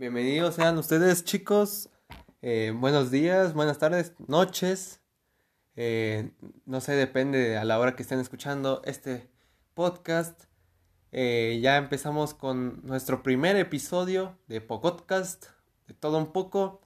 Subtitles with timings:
[0.00, 1.90] Bienvenidos sean ustedes chicos.
[2.40, 5.02] Eh, buenos días, buenas tardes, noches.
[5.76, 6.32] Eh,
[6.64, 9.28] no sé, depende a la hora que estén escuchando este
[9.74, 10.44] podcast.
[11.12, 15.48] Eh, ya empezamos con nuestro primer episodio de Pocotcast,
[15.86, 16.80] de todo un poco.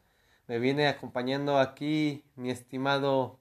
[0.48, 3.38] Me viene acompañando aquí mi estimado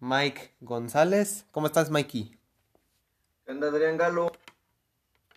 [0.00, 1.46] Mike González.
[1.52, 2.36] ¿Cómo estás, Mikey?
[3.46, 4.32] ¿Qué Adrián Galo?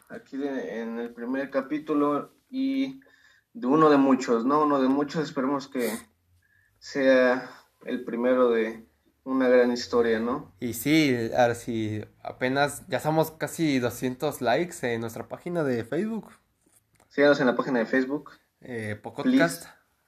[0.09, 2.99] Aquí en el primer capítulo y
[3.55, 4.63] de uno de muchos, ¿no?
[4.63, 5.89] Uno de muchos, esperemos que
[6.77, 7.49] sea
[7.85, 8.85] el primero de
[9.23, 10.53] una gran historia, ¿no?
[10.59, 16.31] Y sí, ahora sí, apenas ya somos casi 200 likes en nuestra página de Facebook.
[17.07, 18.31] Síganos en la página de Facebook.
[18.59, 19.67] Eh, Podcast.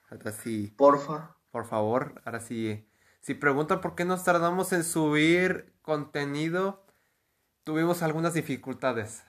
[0.09, 0.73] Ahora sí.
[0.77, 1.38] Porfa.
[1.49, 2.85] Por favor, ahora sí.
[3.21, 6.85] Si preguntan por qué nos tardamos en subir contenido,
[7.63, 9.23] tuvimos algunas dificultades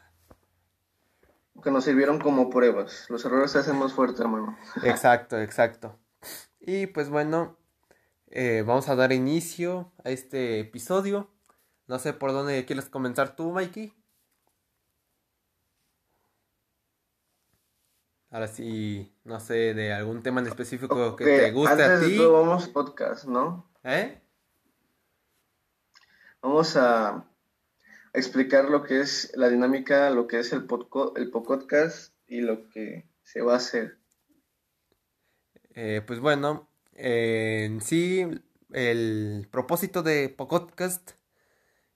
[1.62, 3.06] que nos sirvieron como pruebas.
[3.08, 4.56] Los errores se hacen más fuertes, hermano.
[4.84, 5.98] Exacto, exacto.
[6.60, 7.56] Y pues bueno,
[8.26, 11.30] eh, vamos a dar inicio a este episodio.
[11.86, 13.94] No sé por dónde quieres comenzar tú, Mikey.
[18.30, 22.10] Ahora sí, no sé, de algún tema en específico que te guste a ti.
[22.12, 23.70] De todo, vamos podcast, ¿no?
[23.84, 24.20] ¿Eh?
[26.42, 27.24] Vamos a
[28.12, 30.66] explicar lo que es la dinámica, lo que es el,
[31.16, 33.98] el podcast y lo que se va a hacer.
[35.74, 38.26] Eh, pues bueno, en sí,
[38.72, 41.12] el propósito de podcast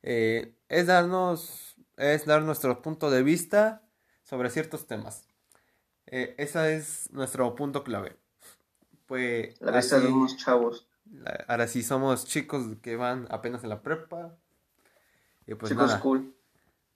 [0.02, 3.82] eh, es darnos, es dar nuestro punto de vista
[4.22, 5.26] sobre ciertos temas.
[6.06, 8.16] Eh, ese es nuestro punto clave.
[9.06, 10.88] Pues, la vista de unos chavos.
[11.48, 14.38] Ahora sí somos chicos que van apenas en la prepa,
[15.46, 16.00] y pues nada.
[16.00, 16.34] Cool.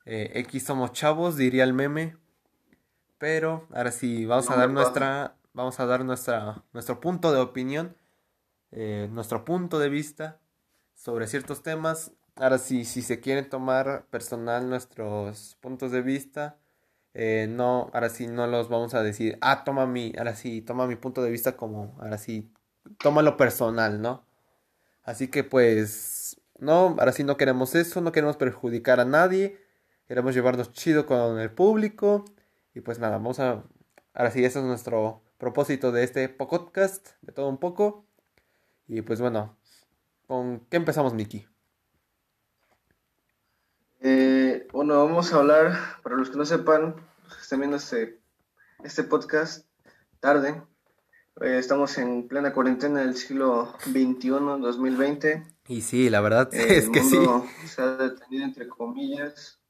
[0.04, 2.16] Eh, X somos chavos, diría el meme.
[3.18, 5.36] Pero ahora sí, vamos a dar nuestra.
[5.52, 7.96] Vamos a dar nuestra, nuestro punto de opinión.
[8.72, 10.38] Eh, nuestro punto de vista
[10.94, 12.12] sobre ciertos temas.
[12.34, 16.58] Ahora sí, si se quieren tomar personal nuestros puntos de vista.
[17.18, 20.86] Eh, no, ahora sí no los vamos a decir, ah, toma mi, ahora sí, toma
[20.86, 22.52] mi punto de vista como, ahora sí,
[22.98, 24.26] tómalo personal, ¿no?
[25.02, 26.15] Así que pues
[26.58, 29.60] no, ahora sí no queremos eso, no queremos perjudicar a nadie,
[30.08, 32.24] queremos llevarnos chido con el público.
[32.74, 33.64] Y pues nada, vamos a.
[34.14, 38.06] Ahora sí, ese es nuestro propósito de este podcast, de todo un poco.
[38.88, 39.56] Y pues bueno,
[40.26, 41.46] ¿con qué empezamos, Miki?
[44.00, 48.20] Eh, bueno, vamos a hablar, para los que no sepan, los que estén viendo este,
[48.84, 49.66] este podcast
[50.20, 50.62] tarde,
[51.40, 55.55] eh, estamos en plena cuarentena del siglo XXI, 2020.
[55.68, 57.18] Y sí, la verdad es que sí.
[57.66, 59.60] Se ha detenido entre comillas,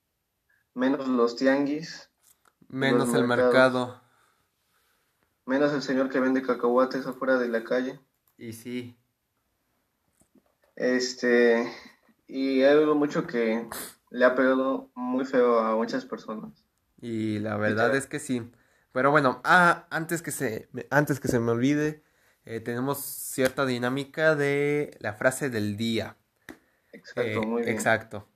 [0.74, 2.10] menos los tianguis.
[2.68, 4.00] Menos el mercado.
[5.44, 8.00] Menos el señor que vende cacahuates afuera de la calle.
[8.36, 8.98] Y sí.
[10.74, 11.72] Este,
[12.26, 13.68] y hay algo mucho que
[14.10, 16.64] le ha pegado muy feo a muchas personas.
[17.00, 18.50] Y la verdad es que sí.
[18.92, 22.02] Pero bueno, ah, antes que se, antes que se me olvide,
[22.46, 26.16] eh, tenemos cierta dinámica de la frase del día.
[26.92, 27.74] Exacto, eh, muy bien.
[27.74, 28.28] Exacto.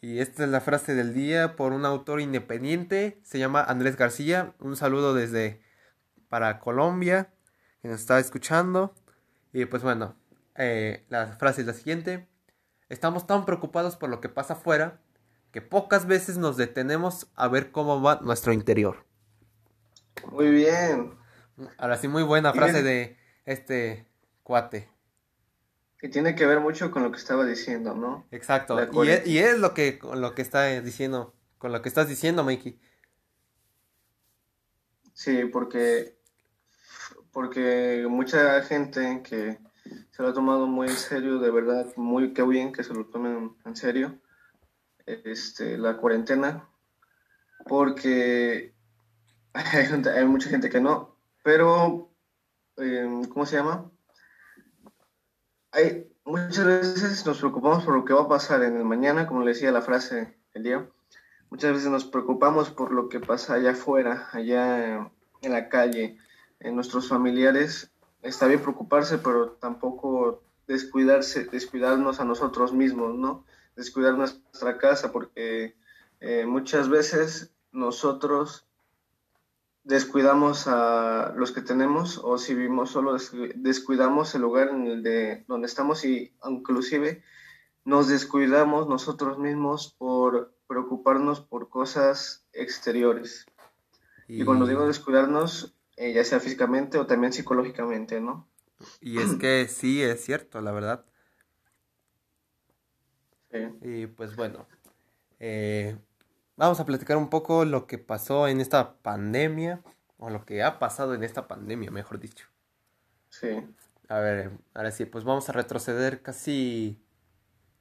[0.00, 4.54] Y esta es la frase del día por un autor independiente, se llama Andrés García.
[4.58, 5.62] Un saludo desde
[6.28, 7.32] para Colombia,
[7.80, 8.94] que nos está escuchando.
[9.52, 10.16] Y pues bueno,
[10.56, 12.28] eh, la frase es la siguiente.
[12.88, 15.00] Estamos tan preocupados por lo que pasa afuera
[15.52, 19.06] que pocas veces nos detenemos a ver cómo va nuestro interior.
[20.32, 21.14] Muy bien.
[21.78, 24.06] Ahora sí, muy buena frase de este
[24.42, 24.88] cuate.
[25.98, 28.26] Que tiene que ver mucho con lo que estaba diciendo, ¿no?
[28.30, 28.78] Exacto.
[29.04, 32.44] Y es, y es, lo que lo que está diciendo, con lo que estás diciendo,
[32.44, 32.78] Mikey.
[35.14, 36.18] Sí, porque
[37.34, 39.58] porque mucha gente que
[40.12, 43.06] se lo ha tomado muy en serio, de verdad, muy qué bien que se lo
[43.06, 44.18] tomen en serio,
[45.04, 46.68] este, la cuarentena,
[47.66, 48.72] porque
[49.52, 52.13] hay, hay mucha gente que no, pero
[52.76, 53.90] Em, ¿cómo se llama?
[55.70, 59.42] Hay, muchas veces nos preocupamos por lo que va a pasar en el mañana, como
[59.42, 60.88] le decía la frase el día.
[61.50, 65.10] Muchas veces nos preocupamos por lo que pasa allá afuera, allá
[65.42, 66.18] en la calle,
[66.58, 67.92] en nuestros familiares.
[68.22, 73.44] Está bien preocuparse, pero tampoco descuidarse, descuidarnos a nosotros mismos, ¿no?
[73.76, 75.76] Descuidar nuestra casa, porque
[76.20, 78.66] eh, muchas veces nosotros
[79.84, 83.16] descuidamos a los que tenemos o si vivimos solo
[83.54, 87.22] descuidamos el lugar en el de donde estamos y inclusive
[87.84, 93.46] nos descuidamos nosotros mismos por preocuparnos por cosas exteriores.
[94.26, 98.48] Y, cuando digo descuidarnos, eh, ya sea físicamente o también psicológicamente, ¿no?
[99.02, 101.04] Y es que sí, es cierto, la verdad.
[103.52, 103.58] Sí.
[103.82, 104.66] Y pues bueno,
[105.38, 105.98] eh,
[106.56, 109.82] vamos a platicar un poco lo que pasó en esta pandemia,
[110.18, 112.46] o lo que ha pasado en esta pandemia, mejor dicho.
[113.28, 113.48] Sí.
[114.08, 117.00] A ver, ahora sí, pues vamos a retroceder casi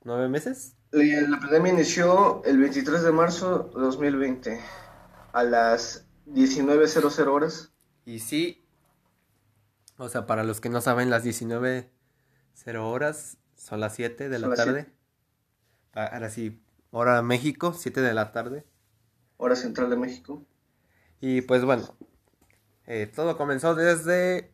[0.04, 0.75] nueve meses.
[0.92, 4.62] La pandemia inició el 23 de marzo de 2020
[5.31, 7.72] a las 19.00 horas.
[8.06, 8.64] Y sí,
[9.98, 11.88] o sea, para los que no saben, las 19.00
[12.78, 14.92] horas son las 7 de la tarde.
[15.94, 16.62] Ah, ahora sí,
[16.94, 18.63] hora México, 7 de la tarde.
[19.38, 20.45] Hora central de México.
[21.19, 21.84] Y pues bueno,
[22.86, 24.51] eh, todo comenzó desde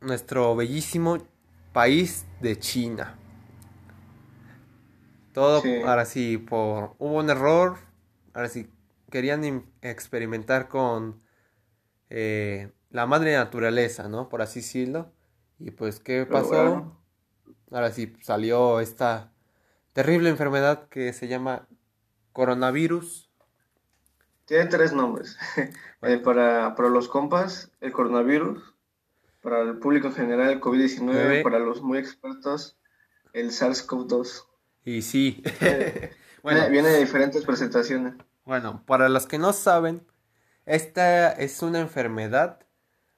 [0.00, 1.18] nuestro bellísimo
[1.72, 3.18] país de China.
[5.34, 7.78] Todo, ahora sí, por, hubo un error,
[8.34, 8.70] ahora sí,
[9.10, 11.22] querían experimentar con
[12.08, 14.28] eh, la madre naturaleza, ¿no?
[14.28, 15.12] Por así decirlo.
[15.58, 16.98] Y pues, ¿qué pasó?
[17.70, 19.32] Ahora sí, salió esta
[19.92, 21.68] terrible enfermedad que se llama
[22.32, 23.30] coronavirus.
[24.46, 25.38] Tiene tres nombres.
[26.04, 28.74] Eh, para, para los compas, el coronavirus.
[29.40, 31.44] Para el público en general, el COVID-19.
[31.44, 32.76] Para los muy expertos,
[33.32, 34.44] el SARS-CoV-2.
[34.84, 35.44] Y sí.
[36.42, 38.14] bueno, viene de diferentes presentaciones.
[38.44, 40.04] Bueno, para los que no saben,
[40.66, 42.66] esta es una enfermedad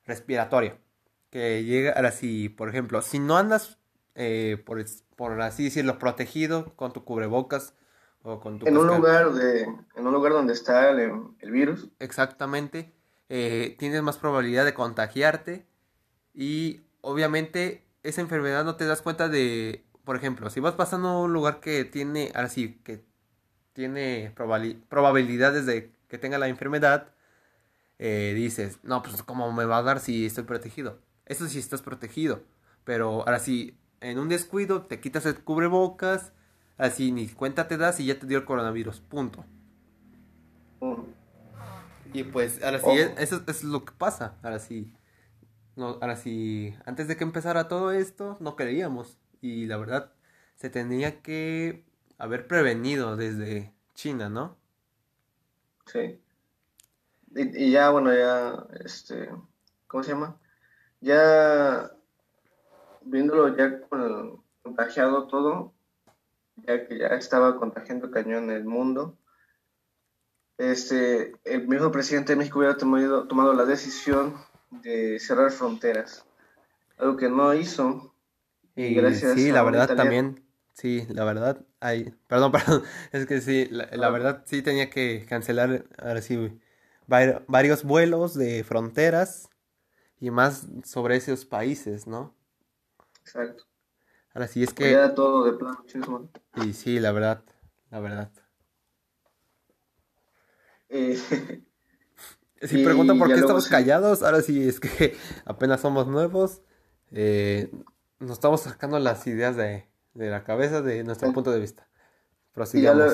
[0.04, 0.76] respiratoria
[1.30, 3.78] que llega así, por ejemplo, si no andas,
[4.14, 4.84] eh, por,
[5.16, 7.74] por, así decirlo, protegido con tu cubrebocas
[8.24, 8.66] o con tu...
[8.66, 11.88] En un lugar, de, en un lugar donde está el, el virus.
[12.00, 12.92] Exactamente,
[13.28, 15.64] eh, tienes más probabilidad de contagiarte
[16.34, 21.20] y obviamente esa enfermedad no te das cuenta de por ejemplo, si vas pasando a
[21.22, 23.04] un lugar que tiene, así, que
[23.72, 27.08] tiene probabilidades de que tenga la enfermedad,
[27.98, 30.98] eh, dices, no, pues ¿cómo me va a dar si estoy protegido?
[31.24, 32.42] Eso sí estás protegido,
[32.84, 36.32] pero ahora sí, en un descuido te quitas el cubrebocas,
[36.76, 39.44] así ni cuenta te das y ya te dio el coronavirus, punto.
[40.80, 41.02] Mm.
[42.12, 44.94] Y pues, ahora sí, eso, es lo que pasa, ahora sí.
[45.76, 50.12] No, ahora sí, antes de que empezara todo esto, no creíamos y la verdad
[50.54, 51.84] se tenía que
[52.18, 54.56] haber prevenido desde China, ¿no?
[55.86, 56.20] Sí.
[57.34, 59.28] Y, ya, bueno, ya, este,
[59.88, 60.36] ¿cómo se llama?
[61.00, 61.90] Ya,
[63.02, 64.30] viéndolo ya con el
[64.62, 65.73] contagiado todo,
[66.66, 69.18] ya que ya estaba contagiando cañón el mundo,
[70.58, 74.36] este, el mismo presidente de México hubiera tomado, tomado la decisión
[74.70, 76.24] de cerrar fronteras,
[76.96, 78.14] algo que no hizo
[78.76, 82.82] y gracias sí, la verdad también, sí, la verdad, hay, perdón, perdón,
[83.12, 84.10] es que sí, la, ah.
[84.10, 86.58] verdad sí tenía que cancelar, ahora sí,
[87.06, 89.48] varios vuelos de fronteras
[90.20, 92.34] y más sobre esos países, ¿no?
[93.20, 93.64] Exacto.
[94.34, 94.90] Ahora sí es que...
[94.90, 96.28] Ya todo de plano, chismo.
[96.56, 97.42] Y sí, la verdad,
[97.90, 98.30] la verdad.
[100.88, 101.16] Eh,
[102.62, 106.62] si preguntan por qué estamos callados, ahora sí es que apenas somos nuevos.
[107.12, 107.70] Eh,
[108.18, 111.86] nos estamos sacando las ideas de, la cabeza de nuestro punto de vista.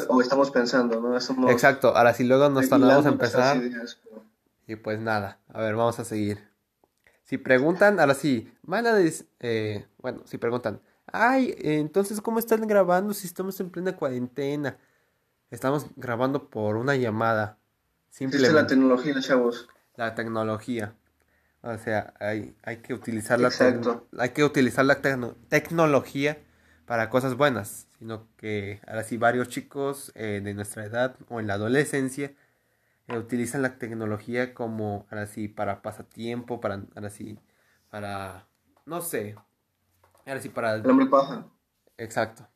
[0.09, 1.51] o estamos pensando, ¿no?
[1.51, 3.61] Exacto, ahora si luego nos vamos a empezar.
[4.67, 6.49] Y pues nada, a ver, vamos a seguir.
[7.25, 8.95] Si preguntan, ahora sí, van a
[9.41, 10.81] eh, bueno, si preguntan,
[11.13, 14.77] ay, entonces, ¿cómo están grabando si estamos en plena cuarentena?
[15.51, 17.59] Estamos grabando por una llamada.
[18.11, 18.49] Simplemente.
[18.49, 19.69] Es la tecnología, chavos.
[19.97, 20.95] La tecnología.
[21.63, 23.51] O sea, hay, hay que utilizar la,
[24.19, 25.01] hay que utilizar la
[25.49, 26.39] tecnología
[26.87, 31.47] para cosas buenas, sino que ahora sí varios chicos eh, de nuestra edad o en
[31.47, 32.33] la adolescencia
[33.09, 37.39] eh, utilizan la tecnología como ahora sí para pasatiempo, para ahora sí
[37.91, 38.47] para
[38.87, 39.37] no sé,
[40.31, 41.47] ahora sí para el hombre paja.
[41.99, 42.49] Exacto.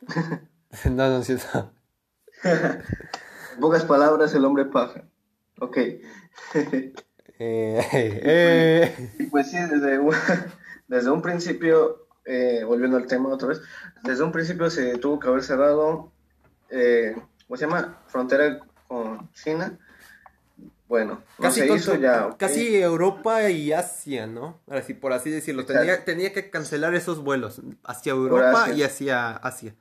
[0.90, 1.72] no, no cierto.
[2.44, 5.04] en pocas palabras, el hombre paja.
[5.60, 5.76] Ok.
[5.76, 6.00] Eh,
[7.38, 9.10] eh.
[9.18, 10.14] Y pues sí, desde un,
[10.88, 13.60] desde un principio, eh, volviendo al tema otra vez,
[14.02, 16.12] desde un principio se tuvo que haber cerrado,
[16.68, 18.00] ¿cómo se llama?
[18.06, 19.78] Frontera con China.
[20.86, 21.66] Bueno, casi,
[22.00, 24.60] ya, casi Europa y Asia, ¿no?
[24.68, 25.64] Así, por así decirlo.
[25.64, 29.74] Tenía, tenía que cancelar esos vuelos hacia Europa y hacia Asia.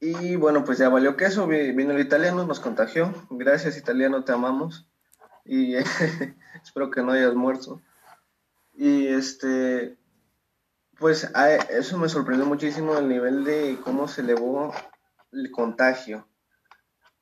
[0.00, 3.12] Y bueno, pues ya valió queso, vino el italiano, nos contagió.
[3.30, 4.88] Gracias italiano, te amamos.
[5.44, 5.74] Y
[6.64, 7.82] espero que no hayas muerto.
[8.74, 9.98] Y este,
[10.98, 11.30] pues
[11.70, 14.74] eso me sorprendió muchísimo el nivel de cómo se elevó
[15.32, 16.26] el contagio.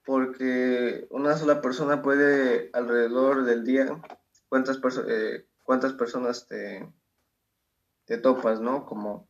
[0.05, 4.01] Porque una sola persona puede alrededor del día,
[4.49, 6.87] ¿cuántas, eh, cuántas personas te,
[8.05, 8.85] te topas, no?
[8.85, 9.29] Como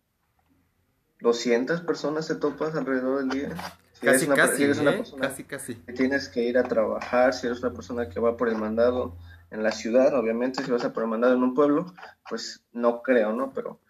[1.20, 3.80] 200 personas te topas alrededor del día.
[3.92, 4.96] Si casi, una, casi, una ¿eh?
[4.96, 5.74] persona casi, casi.
[5.76, 9.16] Que tienes que ir a trabajar, si eres una persona que va por el mandado
[9.50, 11.94] en la ciudad, obviamente, si vas a por el mandado en un pueblo,
[12.28, 13.52] pues no creo, ¿no?
[13.54, 13.80] Pero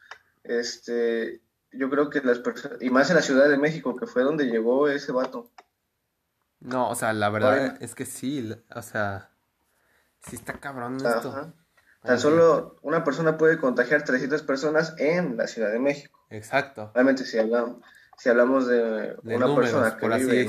[0.42, 1.40] este,
[1.72, 4.44] yo creo que las personas, y más en la Ciudad de México, que fue donde
[4.44, 5.50] llegó ese vato.
[6.64, 9.30] No, o sea, la verdad es que sí, o sea,
[10.26, 11.52] sí está cabrón esto.
[12.02, 16.26] Tan solo una persona puede contagiar 300 personas en la Ciudad de México.
[16.30, 16.90] Exacto.
[16.94, 17.82] Obviamente si hablamos,
[18.16, 20.48] si hablamos de, una persona que vive,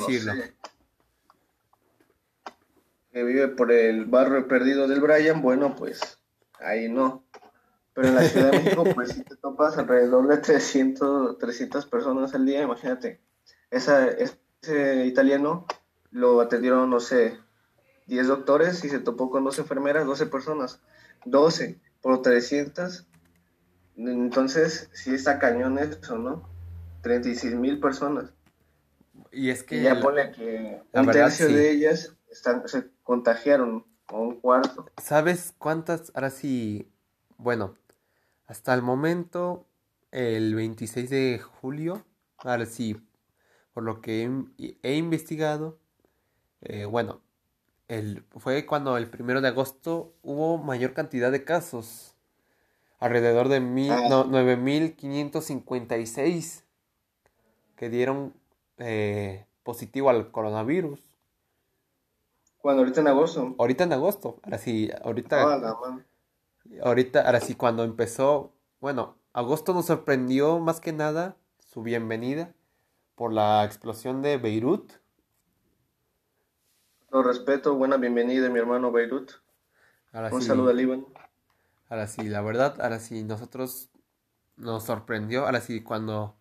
[3.12, 6.20] que vive por el barrio perdido del Brian, bueno, pues
[6.62, 7.26] ahí no.
[7.94, 12.34] Pero en la Ciudad de México, pues si te topas alrededor de 300, 300 personas
[12.34, 13.22] al día, imagínate.
[13.70, 15.66] Esa, ese italiano
[16.12, 17.40] lo atendieron, no sé,
[18.08, 20.82] 10 doctores y se topó con dos enfermeras, 12 personas.
[21.26, 23.08] 12 por 300.
[23.98, 26.50] Entonces, sí está cañón eso, ¿no?
[27.02, 28.34] 36 mil personas.
[29.32, 29.82] Y es que...
[29.82, 34.86] ya pone que un tercio de ellas están, se contagiaron, o un cuarto.
[35.02, 36.12] ¿Sabes cuántas?
[36.16, 36.92] Ahora sí,
[37.38, 37.76] bueno,
[38.48, 39.68] hasta el momento,
[40.12, 42.06] el 26 de julio,
[42.38, 42.98] ahora sí,
[43.74, 44.30] por lo que
[44.84, 45.80] he, investigado,
[46.62, 47.22] eh, bueno,
[47.88, 52.16] el, fue cuando el primero de agosto hubo mayor cantidad de casos,
[53.00, 54.08] alrededor de mil, ah.
[54.10, 56.64] no, 9.556
[57.76, 58.34] que dieron
[58.78, 61.02] eh, positivo al coronavirus.
[62.58, 62.82] ¿Cuándo?
[62.82, 63.56] ¿Ahorita en agosto?
[63.60, 65.44] Ahorita en agosto, ahora sí, ahorita...
[65.44, 65.78] Ah,
[66.84, 72.54] ahorita, ahora sí, cuando empezó, bueno, agosto nos sorprendió más que nada su bienvenida
[73.16, 74.94] por la explosión de Beirut.
[77.16, 79.32] Lo respeto, buena bienvenida, mi hermano Beirut.
[80.34, 81.08] Un saludo al Líbano.
[81.88, 83.90] Ahora sí, la verdad, ahora sí, nosotros
[84.58, 86.36] nos sorprendió, ahora sí, cuando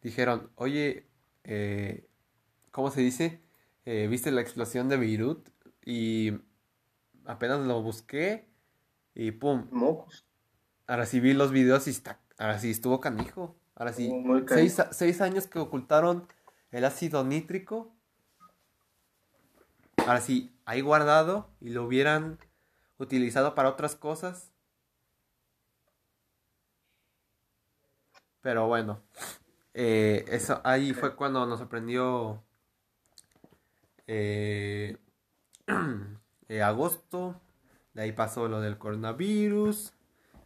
[0.00, 1.10] dijeron, oye,
[1.42, 2.08] eh,
[2.70, 3.42] ¿cómo se dice?
[3.84, 5.46] Eh, ¿Viste la explosión de Beirut?
[5.84, 6.32] Y
[7.26, 8.48] apenas lo busqué
[9.14, 9.66] y pum.
[9.72, 10.24] Mocos.
[10.86, 13.54] Ahora sí vi los videos y está, ahora sí estuvo canijo.
[13.74, 14.10] Ahora sí,
[14.90, 16.26] seis, años que ocultaron
[16.70, 17.93] el ácido nítrico.
[20.06, 22.38] Ahora sí, ahí guardado y lo hubieran
[22.98, 24.52] utilizado para otras cosas.
[28.40, 29.00] Pero bueno,
[29.72, 32.42] eh, eso ahí fue cuando nos sorprendió
[34.06, 34.98] eh,
[36.48, 37.40] eh, agosto
[37.94, 39.92] de ahí pasó lo del coronavirus.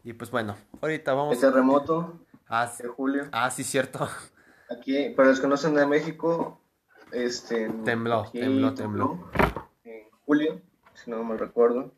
[0.05, 1.35] Y pues bueno, ahorita vamos.
[1.35, 3.25] El terremoto ah, de julio.
[3.33, 4.09] Ah, sí, cierto.
[4.71, 6.61] Aquí, para los que no son de México,
[7.11, 7.71] este.
[7.85, 9.31] Tembló, tembló, tembló.
[10.29, 10.61] Julio,
[10.93, 11.95] si no me recuerdo.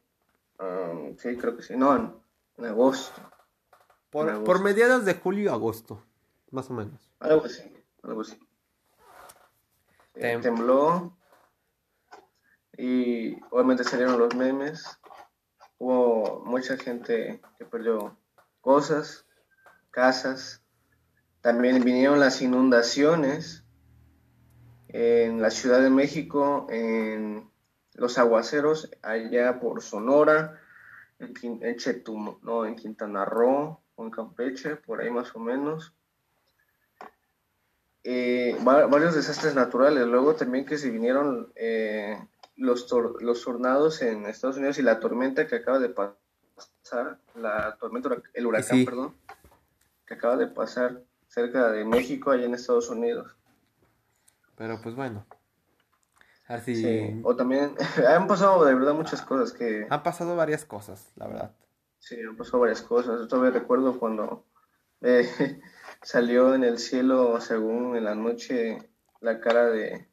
[0.61, 1.75] Um, sí, creo que sí.
[1.77, 1.97] No,
[2.57, 3.21] en, agosto.
[4.09, 6.01] Por, por mediados de julio agosto,
[6.53, 7.11] más o menos.
[7.19, 8.39] Algo así, algo así.
[10.15, 11.17] tembló.
[12.79, 15.01] Y obviamente salieron los memes
[15.79, 18.17] Hubo mucha gente que perdió
[18.61, 19.27] cosas,
[19.91, 20.63] casas.
[21.41, 23.65] También vinieron las inundaciones
[24.87, 27.50] en la Ciudad de México, en
[27.95, 30.61] los aguaceros allá por Sonora,
[31.19, 31.77] en, en
[32.43, 35.95] no, en Quintana Roo o en Campeche, por ahí más o menos.
[38.03, 40.07] Eh, varios desastres naturales.
[40.07, 42.19] Luego también que se vinieron eh,
[42.57, 48.11] los, los tornados en Estados Unidos y la tormenta que acaba de pasar, la tormenta,
[48.33, 49.15] el huracán, perdón,
[50.07, 53.37] que acaba de pasar cerca de México, allá en Estados Unidos.
[54.57, 55.27] Pero pues bueno.
[56.51, 56.75] Así...
[56.75, 57.21] Sí.
[57.23, 57.75] O también
[58.09, 59.87] han pasado de verdad muchas cosas que...
[59.89, 61.55] Han pasado varias cosas, la verdad.
[62.01, 63.21] Sí, han pasado varias cosas.
[63.21, 64.45] Yo todavía recuerdo cuando
[65.01, 65.31] eh,
[66.03, 68.91] salió en el cielo, según en la noche,
[69.21, 70.09] la cara de,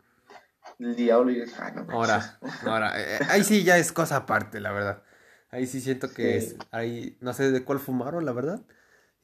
[0.77, 1.43] el diablo y
[1.89, 5.01] ahora, ahora, eh, ahí sí ya es cosa aparte, la verdad.
[5.49, 8.61] Ahí sí siento que es, ahí no sé de cuál fumaron, la verdad.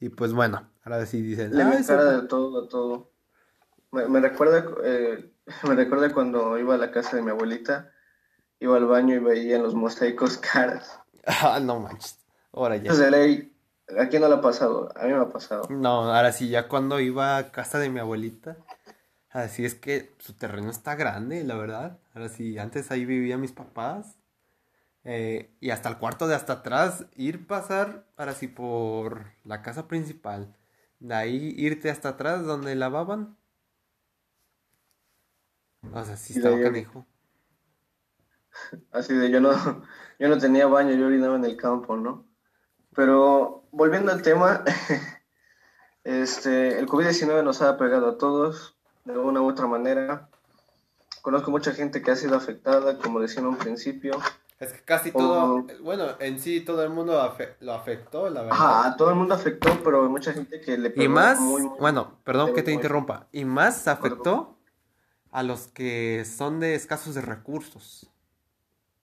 [0.00, 1.54] Y pues bueno, ahora sí dicen.
[1.54, 3.12] Le ah, cara de todo, todo.
[3.92, 5.30] Me, recuerda, eh,
[5.68, 7.90] me recuerda cuando iba a la casa de mi abuelita,
[8.60, 10.98] iba al baño y veía en los mosaicos caras.
[11.26, 12.18] Ah, no manches.
[12.52, 12.82] Ahora ya.
[12.82, 13.52] Entonces, ley,
[13.98, 14.92] ¿a quién no le ha pasado?
[14.96, 15.66] A mí me ha pasado.
[15.70, 18.56] No, ahora sí, ya cuando iba a casa de mi abuelita,
[19.34, 21.98] Así es que su terreno está grande, la verdad.
[22.14, 24.16] Ahora sí, antes ahí vivían mis papás.
[25.02, 29.88] Eh, y hasta el cuarto de hasta atrás, ir pasar, ahora sí, por la casa
[29.88, 30.54] principal.
[31.00, 33.36] De ahí irte hasta atrás donde lavaban.
[35.92, 37.06] O sea, sí estaba canijo.
[38.92, 39.50] Así de yo no,
[40.18, 42.26] yo no tenía baño, yo orinaba en el campo, ¿no?
[42.94, 44.64] Pero volviendo al tema,
[46.04, 50.28] este, el COVID-19 nos ha pegado a todos de una u otra manera.
[51.22, 54.12] Conozco mucha gente que ha sido afectada, como decía en un principio.
[54.60, 57.14] Es que casi todo, bueno, en sí todo el mundo
[57.60, 58.56] lo afectó, la verdad.
[58.56, 61.38] Ajá, todo el mundo afectó, pero hay mucha gente que le pegó Y más,
[61.80, 64.53] bueno, perdón que te interrumpa, y más afectó
[65.34, 68.08] a los que son de escasos de recursos.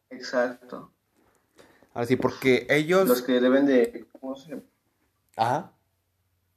[0.09, 0.93] Exacto.
[1.93, 3.05] Así, porque ellos...
[3.05, 4.07] Los que deben de...
[4.13, 4.61] ¿Cómo se llama?
[5.35, 5.73] Ajá.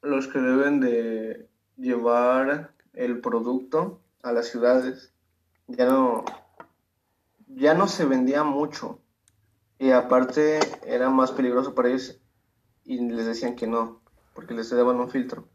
[0.00, 5.12] Los que deben de llevar el producto a las ciudades.
[5.66, 6.24] Ya no...
[7.48, 9.00] Ya no se vendía mucho.
[9.80, 12.20] Y aparte era más peligroso para ellos
[12.84, 14.00] y les decían que no,
[14.34, 15.48] porque les daban un filtro.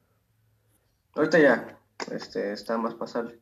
[1.13, 1.79] Ahorita ya
[2.11, 3.39] este, está más pasable.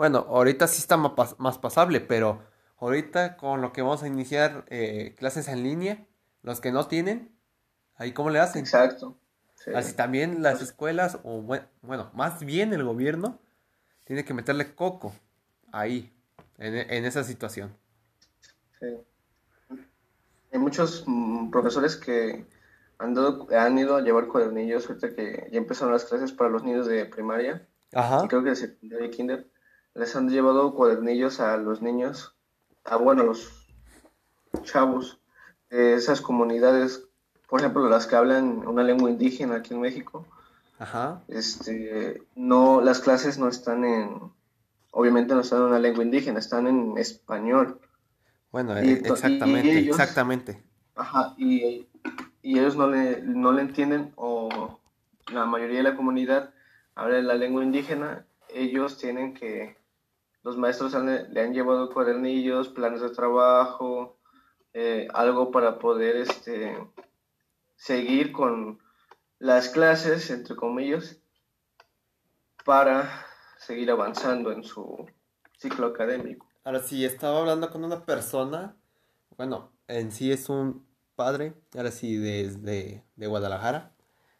[0.00, 2.40] Bueno, ahorita sí está más pasable, pero
[2.78, 6.06] ahorita con lo que vamos a iniciar eh, clases en línea,
[6.40, 7.36] los que no tienen,
[7.96, 8.60] ahí cómo le hacen.
[8.62, 9.18] Exacto.
[9.74, 13.40] Así también las escuelas, o bueno, más bien el gobierno,
[14.04, 15.12] tiene que meterle coco
[15.70, 16.10] ahí,
[16.56, 17.76] en, esa situación.
[18.78, 18.86] Sí.
[20.50, 22.46] Hay muchos mm, profesores que
[22.96, 23.14] han,
[23.54, 27.04] han ido a llevar cuadernillos ahorita que ya empezaron las clases para los niños de
[27.04, 27.68] primaria.
[27.92, 28.22] Ajá.
[28.24, 29.49] Y creo que de secundaria y kinder.
[29.94, 32.34] Les han llevado cuadernillos a los niños
[32.84, 33.66] a, bueno, los
[34.62, 35.20] chavos
[35.70, 37.08] de esas comunidades,
[37.48, 40.26] por ejemplo, las que hablan una lengua indígena aquí en México,
[40.78, 41.22] Ajá.
[41.28, 44.32] este, no, las clases no están en,
[44.90, 47.80] obviamente no están en una lengua indígena, están en español.
[48.50, 50.62] Bueno, eh, exactamente, exactamente.
[50.96, 51.86] Ajá, y,
[52.42, 54.80] y, ellos no le, no le entienden, o
[55.32, 56.50] la mayoría de la comunidad
[56.94, 59.76] habla la lengua indígena, ellos tienen que
[60.42, 64.18] los maestros le han llevado cuadernillos, planes de trabajo,
[64.72, 66.76] eh, algo para poder este,
[67.76, 68.78] seguir con
[69.38, 71.20] las clases, entre comillas,
[72.64, 73.26] para
[73.58, 75.06] seguir avanzando en su
[75.56, 76.46] ciclo académico.
[76.64, 78.76] Ahora sí, estaba hablando con una persona,
[79.36, 83.94] bueno, en sí es un padre, ahora sí, desde de Guadalajara,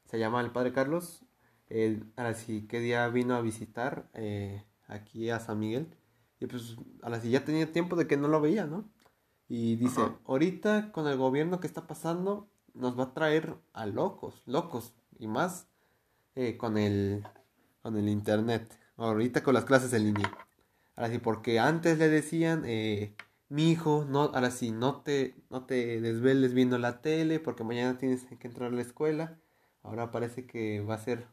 [0.04, 1.24] se llama el padre Carlos,
[2.16, 4.08] ahora sí, ¿qué día vino a visitar?
[4.14, 5.88] Eh, aquí a San Miguel.
[6.40, 8.90] Y pues a la ya tenía tiempo de que no lo veía, ¿no?
[9.48, 14.42] Y dice, ahorita con el gobierno que está pasando, nos va a traer a locos,
[14.46, 14.94] locos.
[15.18, 15.66] Y más
[16.34, 17.26] eh, con, el,
[17.82, 18.78] con el internet.
[18.96, 20.30] Ahorita con las clases en línea.
[20.94, 23.16] Ahora sí, porque antes le decían, eh,
[23.48, 27.98] mi hijo, no, ahora sí, no te, no te desveles viendo la tele porque mañana
[27.98, 29.38] tienes que entrar a la escuela.
[29.82, 31.26] Ahora parece que va a ser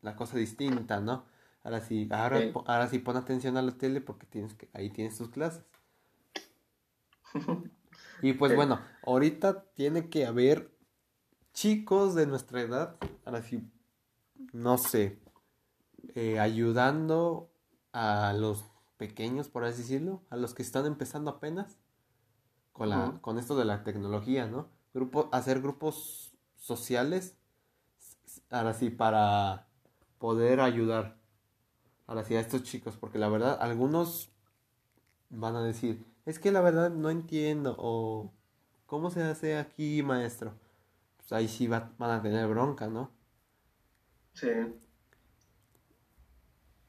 [0.00, 1.26] la cosa distinta, ¿no?
[1.64, 5.16] Ahora sí, ahora, ahora sí pon atención a la tele porque tienes que, ahí tienes
[5.16, 5.64] tus clases.
[8.22, 10.76] y pues bueno, ahorita tiene que haber
[11.54, 13.66] chicos de nuestra edad, ahora sí,
[14.52, 15.18] no sé,
[16.14, 17.50] eh, ayudando
[17.92, 18.66] a los
[18.98, 21.78] pequeños, por así decirlo, a los que están empezando apenas
[22.74, 24.68] con, la, con esto de la tecnología, ¿no?
[24.92, 27.38] Grupo, hacer grupos sociales,
[28.50, 29.66] ahora sí, para
[30.18, 31.23] poder ayudar
[32.06, 34.30] ahora sí a estos chicos, porque la verdad algunos
[35.30, 38.32] van a decir, es que la verdad no entiendo o
[38.86, 40.54] ¿cómo se hace aquí, maestro?
[41.16, 43.10] Pues ahí sí van a tener bronca, ¿no?
[44.34, 44.50] Sí.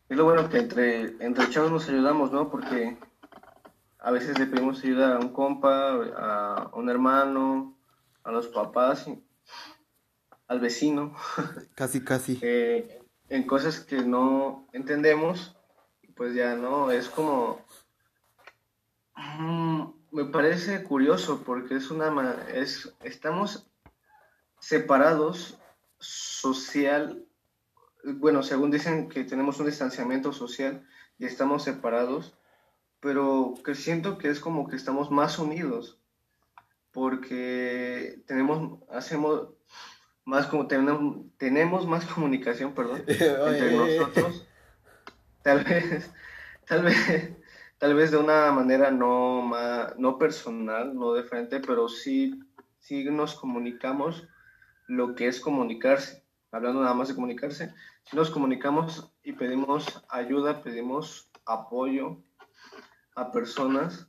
[0.10, 2.50] Es lo bueno que entre, entre chavos nos ayudamos, ¿no?
[2.50, 2.98] Porque
[4.00, 7.76] a veces le pedimos ayuda a un compa, a un hermano,
[8.24, 9.08] a los papás,
[10.48, 11.16] al vecino.
[11.74, 12.40] Casi, casi.
[12.44, 15.56] Eh, en cosas que no entendemos,
[16.16, 17.60] pues ya no, es como...
[19.16, 22.46] Mm, me parece curioso porque es una...
[22.54, 23.70] Es, estamos
[24.60, 25.60] separados
[26.00, 27.26] social,
[28.04, 32.38] bueno, según dicen que tenemos un distanciamiento social y estamos separados,
[33.00, 36.00] pero que siento que es como que estamos más unidos
[36.96, 39.50] porque tenemos, hacemos,
[40.26, 44.48] más como tenemos, tenemos más comunicación, perdón, entre nosotros.
[45.44, 46.12] Tal vez,
[46.68, 47.38] tal vez,
[47.78, 49.52] tal vez de una manera no,
[49.98, 52.44] no personal, no de frente, pero sí,
[52.80, 54.28] sí nos comunicamos
[54.88, 56.24] lo que es comunicarse.
[56.52, 57.74] Hablando nada más de comunicarse,
[58.14, 62.18] nos comunicamos y pedimos ayuda, pedimos apoyo
[63.14, 64.08] a personas,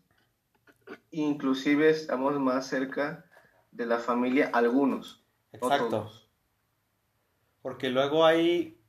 [1.11, 3.27] inclusive estamos más cerca
[3.73, 5.26] de la familia algunos
[5.57, 6.11] Exacto.
[7.63, 8.81] Porque luego hay,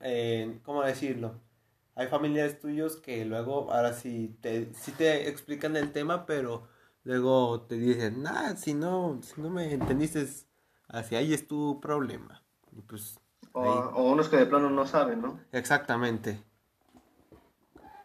[0.00, 1.40] eh, ¿cómo decirlo?
[1.96, 6.66] hay familiares tuyos que luego, ahora sí te, sí te explican el tema, pero
[7.04, 10.26] luego te dicen, nah, si no, si no me entendiste,
[10.88, 12.42] hacia ahí es tu problema.
[12.86, 13.18] pues,
[13.52, 15.38] o, unos que de plano no saben, ¿no?
[15.52, 16.42] Exactamente.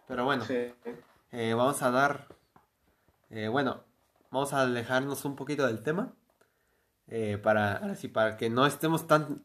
[0.07, 0.43] Pero bueno,
[1.31, 2.27] eh, vamos a dar,
[3.29, 3.83] eh, bueno,
[4.31, 6.13] vamos a alejarnos un poquito del tema.
[7.10, 9.43] Eh, para, ahora sí, para que no estemos tan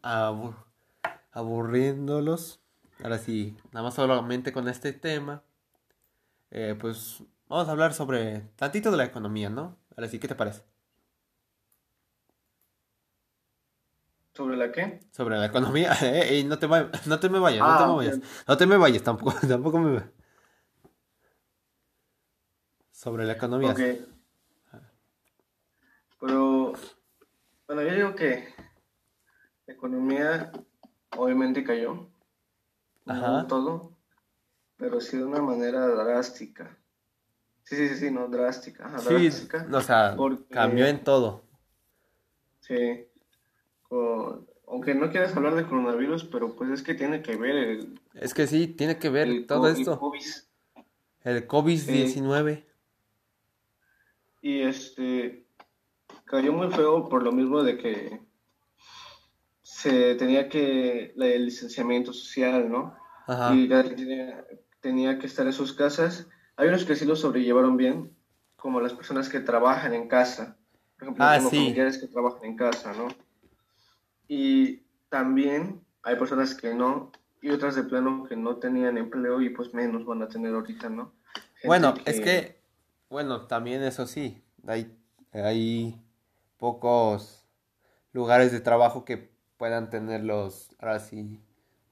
[1.32, 2.60] aburriéndolos.
[3.02, 5.42] Ahora sí, nada más solamente con este tema.
[6.80, 9.76] pues vamos a hablar sobre tantito de la economía, ¿no?
[9.96, 10.62] Ahora sí, ¿qué te parece?
[14.34, 15.00] ¿Sobre la qué?
[15.12, 15.96] Sobre la economía.
[16.02, 18.20] Eh, no, te no te me vayas, no te me ah, vayas.
[18.48, 20.02] No te me vayas, tampoco, tampoco me
[22.90, 23.70] Sobre la economía.
[23.70, 23.80] Ok.
[26.20, 26.72] Pero,
[27.66, 28.54] bueno, yo digo que
[29.66, 30.52] la economía
[31.16, 32.08] obviamente cayó.
[33.06, 33.46] Ajá.
[33.46, 33.92] todo,
[34.78, 36.78] pero sí de una manera drástica.
[37.64, 38.86] Sí, sí, sí, no, drástica.
[38.86, 40.16] Ajá, sí, drástica o sea,
[40.50, 41.42] cambió en todo.
[42.60, 43.06] Sí
[44.66, 48.00] aunque no quieras hablar de coronavirus, pero pues es que tiene que ver el...
[48.14, 50.00] Es que sí, tiene que ver todo esto.
[51.22, 52.64] El COVID-19.
[54.42, 55.43] y este
[56.24, 58.20] cayó muy feo por lo mismo de que
[59.62, 62.96] se tenía que el licenciamiento social, ¿no?
[63.26, 63.54] Ajá.
[63.54, 64.44] Y tenía,
[64.80, 66.26] tenía que estar en sus casas.
[66.56, 68.14] Hay unos que sí lo sobrellevaron bien,
[68.56, 70.56] como las personas que trabajan en casa.
[70.96, 71.56] Por ejemplo, ah, sí.
[71.56, 73.08] familiares que trabajan en casa, ¿no?
[74.28, 79.50] Y también hay personas que no, y otras de plano que no tenían empleo y
[79.50, 81.12] pues menos van a tener ahorita, ¿no?
[81.64, 82.60] bueno, es que,
[83.08, 84.96] bueno, también eso sí, hay,
[85.32, 86.03] hay
[86.58, 87.46] pocos
[88.12, 91.40] lugares de trabajo que puedan tener los, ahora sí,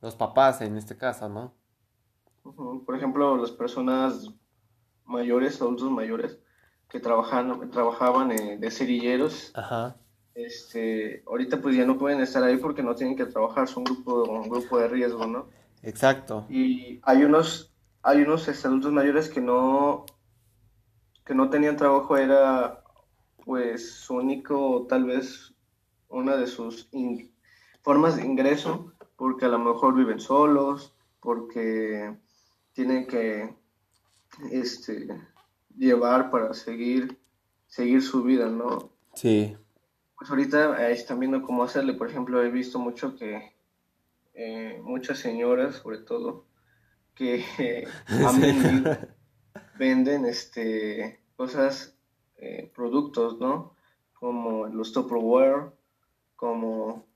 [0.00, 1.54] los papás en este caso, ¿no?
[2.84, 4.30] Por ejemplo, las personas
[5.04, 6.38] mayores, adultos mayores,
[6.88, 9.96] que trabajan, trabajaban eh, de cerilleros, Ajá
[10.34, 13.94] este, ahorita pues ya no pueden estar ahí porque no tienen que trabajar, son un
[13.96, 15.48] grupo, un grupo de riesgo, ¿no?
[15.82, 16.46] Exacto.
[16.48, 17.72] Y hay unos,
[18.02, 20.06] hay unos este, adultos mayores que no,
[21.24, 22.81] que no tenían trabajo, era
[23.44, 25.54] pues su único, tal vez
[26.08, 26.90] una de sus
[27.82, 32.16] formas de ingreso, porque a lo mejor viven solos, porque
[32.72, 33.54] tienen que
[34.50, 35.08] este,
[35.76, 37.18] llevar para seguir,
[37.66, 38.90] seguir su vida, ¿no?
[39.14, 39.56] Sí
[40.22, 41.94] pues ahorita eh, están viendo cómo hacerle.
[41.94, 43.56] Por ejemplo, he visto mucho que
[44.34, 46.46] eh, muchas señoras, sobre todo,
[47.12, 47.44] que
[49.80, 51.98] venden este, cosas,
[52.42, 53.74] eh, productos, ¿no?
[54.12, 55.72] Como los Tupperware,
[56.36, 57.06] como...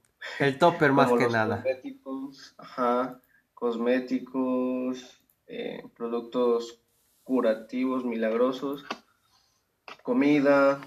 [0.40, 1.62] El topper más que nada.
[1.62, 3.20] Cosméticos, ajá,
[3.54, 5.22] cosméticos,
[5.94, 6.80] productos
[7.22, 8.84] curativos, milagrosos,
[10.02, 10.80] comida,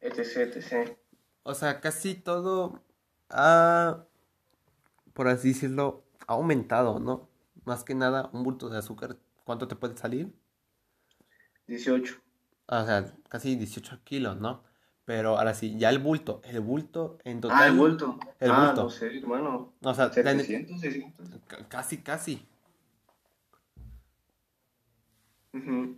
[0.00, 1.00] etc, etc
[1.42, 2.82] o sea, casi todo
[3.28, 4.04] ha,
[5.12, 7.28] por así decirlo, ha aumentado, ¿no?
[7.64, 10.32] Más que nada, un bulto de azúcar, ¿cuánto te puede salir?
[11.66, 12.20] 18.
[12.72, 14.62] O sea, casi 18 kilos, ¿no?
[15.04, 17.58] Pero ahora sí, ya el bulto, el bulto en total.
[17.60, 18.18] Ah, el bulto.
[18.38, 18.82] El ah, bulto.
[18.84, 19.74] no sé, hermano.
[19.82, 21.28] O sea, 700, 600.
[21.68, 22.46] Casi, casi.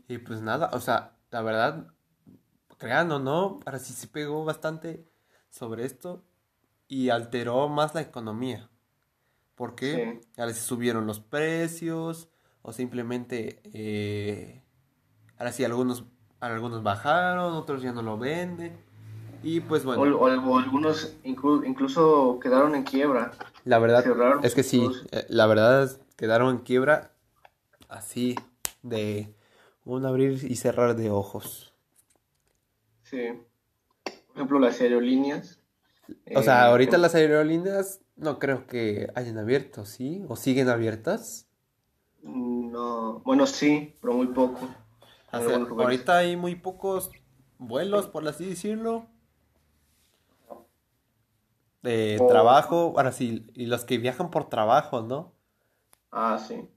[0.08, 1.88] Y pues nada, o sea, la verdad,
[2.78, 5.06] crean o no, ahora sí se pegó bastante
[5.50, 6.24] sobre esto
[6.88, 8.70] y alteró más la economía.
[9.56, 10.22] ¿Por qué?
[10.38, 12.30] Ahora sí subieron los precios
[12.62, 14.64] o simplemente, eh,
[15.37, 16.06] ahora sí algunos,
[16.50, 18.76] algunos bajaron, otros ya no lo venden.
[19.42, 20.02] Y pues bueno.
[20.02, 20.26] O,
[20.59, 23.33] algunos incluso quedaron en quiebra.
[23.64, 24.05] La verdad
[24.42, 27.12] es que sí, eh, la verdad quedaron en quiebra
[27.88, 28.37] así
[28.83, 29.35] de
[29.85, 31.72] un abrir y cerrar de ojos.
[33.02, 33.31] Sí
[34.33, 35.61] por ejemplo, las aerolíneas.
[36.35, 40.24] O sea, eh, ahorita las aerolíneas no creo que hayan abierto, ¿sí?
[40.28, 41.46] ¿O siguen abiertas?
[42.22, 44.68] No, bueno, sí, pero muy poco.
[45.33, 47.11] Ahorita hay muy pocos
[47.59, 49.07] vuelos, por así decirlo.
[51.83, 55.35] De trabajo, ahora sí, y los que viajan por trabajo, ¿no?
[56.12, 56.68] Ah, sí.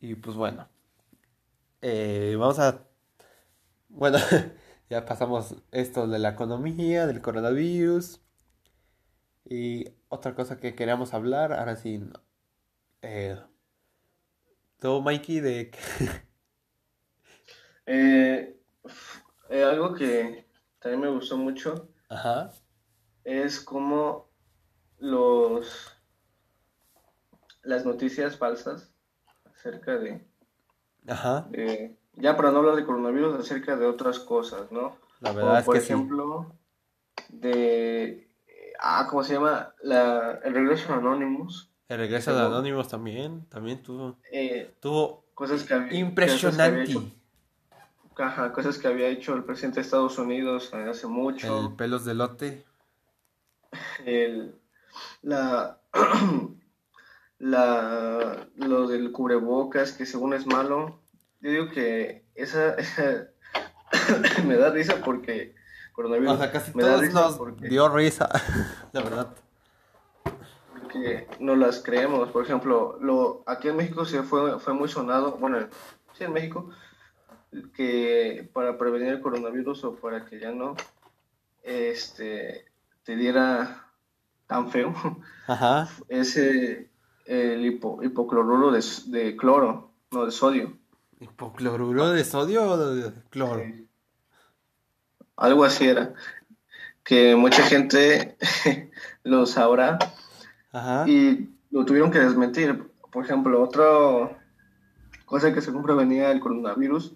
[0.00, 0.68] Y pues bueno,
[1.82, 2.84] eh, vamos a...
[3.88, 4.18] Bueno,
[4.90, 8.20] Ya pasamos esto de la economía, del coronavirus.
[9.48, 12.02] Y otra cosa que queríamos hablar, ahora sí.
[13.02, 13.38] Eh,
[14.80, 15.70] ¿Todo, Mikey, de
[17.86, 18.56] eh,
[19.48, 20.46] eh, algo que
[20.78, 22.52] también me gustó mucho Ajá.
[23.24, 24.28] es como
[24.98, 25.96] los
[27.62, 28.90] las noticias falsas
[29.54, 30.24] acerca de,
[31.06, 31.46] Ajá.
[31.50, 34.96] de- ya para no hablar de coronavirus, acerca de otras cosas, ¿no?
[35.20, 35.92] La Como verdad es por que sí.
[35.92, 36.54] ejemplo,
[37.28, 38.28] de,
[38.78, 39.74] ah, ¿cómo se llama?
[39.82, 45.62] La, el regreso de Anonymous, El regreso de Anonymous también, también tuvo, eh, tuvo cosas
[45.62, 46.82] que cosas que impresionante.
[46.82, 47.02] hecho,
[48.16, 51.68] ajá, cosas que había hecho el presidente de Estados Unidos hace mucho.
[51.68, 52.64] El pelos de lote.
[54.04, 54.54] el,
[55.22, 55.80] la,
[57.38, 61.00] la, lo del cubrebocas, que según es malo,
[61.40, 63.28] yo digo que esa, esa
[64.46, 65.54] me da risa porque
[65.92, 68.28] coronavirus O sea, casi me da risa nos porque, dio risa,
[68.92, 69.28] la verdad.
[70.82, 72.30] porque no las creemos.
[72.30, 75.58] Por ejemplo, lo, aquí en México se fue, fue muy sonado, bueno,
[76.14, 76.70] sí en México,
[77.74, 80.76] que para prevenir el coronavirus o para que ya no
[81.62, 82.66] este,
[83.04, 83.86] te diera
[84.46, 84.94] tan feo.
[85.46, 85.88] Ajá.
[86.08, 86.88] ese
[87.26, 90.76] el hipo- hipocloruro de, de cloro, no de sodio.
[91.20, 93.62] ¿Hipocloruro de sodio o de cloro?
[95.36, 96.14] Algo así era.
[97.04, 98.36] Que mucha gente
[99.24, 99.98] lo sabrá
[100.72, 101.08] Ajá.
[101.08, 102.84] y lo tuvieron que desmentir.
[103.10, 104.38] Por ejemplo, otra
[105.24, 107.14] cosa que según prevenía el coronavirus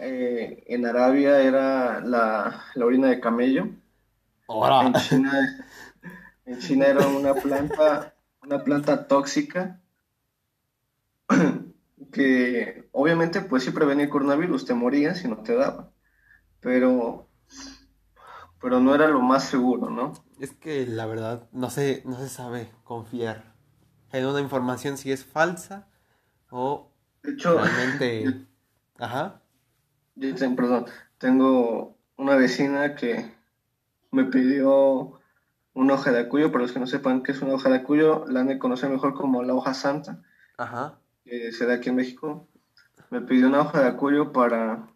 [0.00, 3.62] eh, en Arabia era la, la orina de camello.
[3.62, 3.82] En
[4.48, 4.92] Ahora.
[5.00, 5.66] China,
[6.44, 9.80] en China era una planta, una planta tóxica
[12.12, 15.90] que obviamente pues sí prevenía el coronavirus, te morías si no te daba,
[16.60, 17.28] pero,
[18.60, 20.12] pero no era lo más seguro, ¿no?
[20.40, 23.54] Es que la verdad no se, no se sabe confiar
[24.12, 25.88] en una información si es falsa
[26.50, 28.46] o De hecho, realmente...
[28.98, 29.42] Ajá.
[30.18, 30.86] Yo ten- perdón,
[31.18, 33.32] tengo una vecina que
[34.10, 35.20] me pidió
[35.74, 38.24] una hoja de acuyo, para los que no sepan qué es una hoja de acuyo,
[38.26, 40.22] la han de conocer mejor como la hoja santa.
[40.56, 40.98] Ajá.
[41.24, 42.48] que se da aquí en México,
[43.10, 44.88] me pidió una hoja de acuyo para,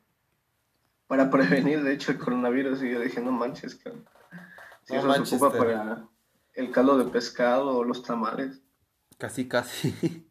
[1.06, 2.82] para prevenir, de hecho, el coronavirus.
[2.82, 4.04] Y yo dije, no manches, cabrón.
[4.84, 6.08] Si No eso manches, se ocupa para
[6.54, 8.60] el caldo de pescado o los tamales.
[9.18, 10.26] Casi, casi.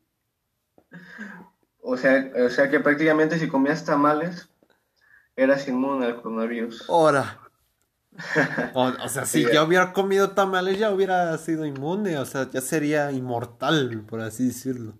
[1.81, 4.49] O sea, o sea que prácticamente si comías tamales,
[5.43, 6.89] eras inmune al coronavirus.
[6.89, 7.37] Ahora.
[8.73, 9.49] O, o sea, si Sí.
[9.53, 12.17] ya hubiera comido tamales, ya hubiera sido inmune.
[12.17, 14.93] O sea, ya sería inmortal, por así decirlo.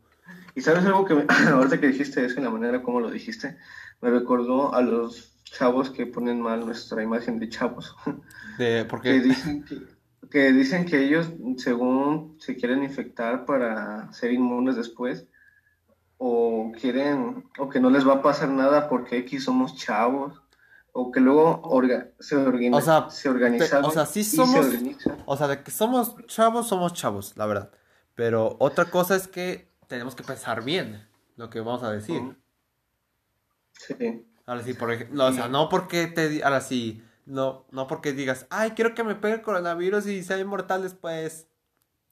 [0.55, 3.57] Y sabes algo que me- ahorita que dijiste eso y la manera como lo dijiste,
[4.01, 7.93] me recordó a los chavos que ponen mal nuestra imagen de chavos.
[8.57, 9.77] De, que porque, dicen que,
[10.29, 11.27] que dicen que ellos,
[11.57, 15.25] según se quieren infectar para ser inmunes después,
[16.23, 20.39] o quieren, o que no les va a pasar nada porque X somos chavos,
[20.93, 24.67] o que luego orga- se, organi- O sea, se organizaron o sea, sí se somos-
[25.25, 27.71] o sea, de que somos chavos, somos chavos, la verdad.
[28.13, 31.07] Pero otra cosa es que tenemos que pensar bien
[31.37, 32.21] lo que vamos a decir.
[33.73, 38.13] Sí, Ahora sí, por ejemplo, o sea, no porque te, ahora sí, no, no porque
[38.13, 41.47] digas, ay, quiero que me pegue el coronavirus y sea inmortal después.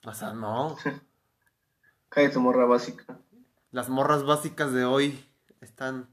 [0.04, 0.76] O sea, no.
[2.10, 3.20] cállate morra básica.
[3.72, 5.26] Las morras básicas de hoy
[5.62, 6.10] están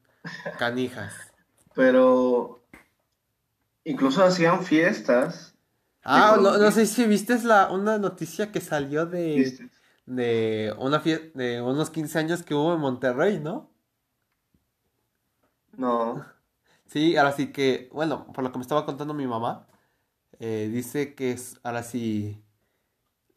[0.58, 1.14] canijas.
[1.74, 2.60] Pero
[3.84, 5.54] incluso hacían fiestas.
[6.04, 9.70] Ah, no, sé si viste la, una noticia que salió de, ¿viste?
[10.06, 13.70] de una fie- de unos 15 años que hubo en Monterrey, ¿no?
[15.78, 16.24] No,
[16.86, 19.66] Sí, ahora sí que, bueno, por lo que me estaba contando mi mamá,
[20.40, 22.44] eh, dice que es, ahora sí,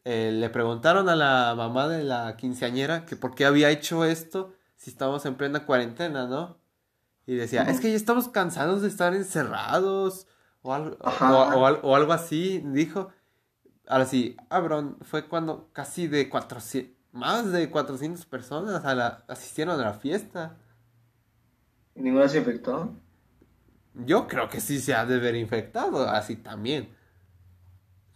[0.04, 4.54] eh, le preguntaron a la mamá de la quinceañera que por qué había hecho esto
[4.76, 6.58] si estábamos en plena cuarentena, ¿no?
[7.26, 10.26] Y decía, es que ya estamos cansados de estar encerrados
[10.62, 13.10] o algo, o, o al- o algo así, dijo.
[13.88, 19.80] Ahora sí, cabrón, fue cuando casi de 400, más de 400 personas a la, asistieron
[19.80, 20.58] a la fiesta.
[21.94, 22.94] y ninguna se infectó.
[23.94, 26.94] Yo creo que sí se ha de ver infectado, así también.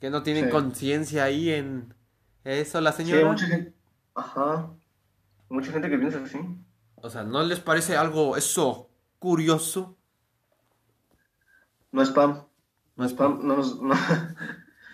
[0.05, 0.51] Que no tienen Sí.
[0.51, 1.95] conciencia ahí en
[2.45, 3.25] eso, la Sí, señora.
[3.27, 3.73] mucha gente.
[4.15, 4.69] Ajá.
[5.49, 6.39] Mucha gente que piensa así.
[6.97, 9.97] O sea, ¿no les parece algo eso curioso?
[11.91, 12.43] No spam.
[12.97, 13.95] No Spam, no nos, no,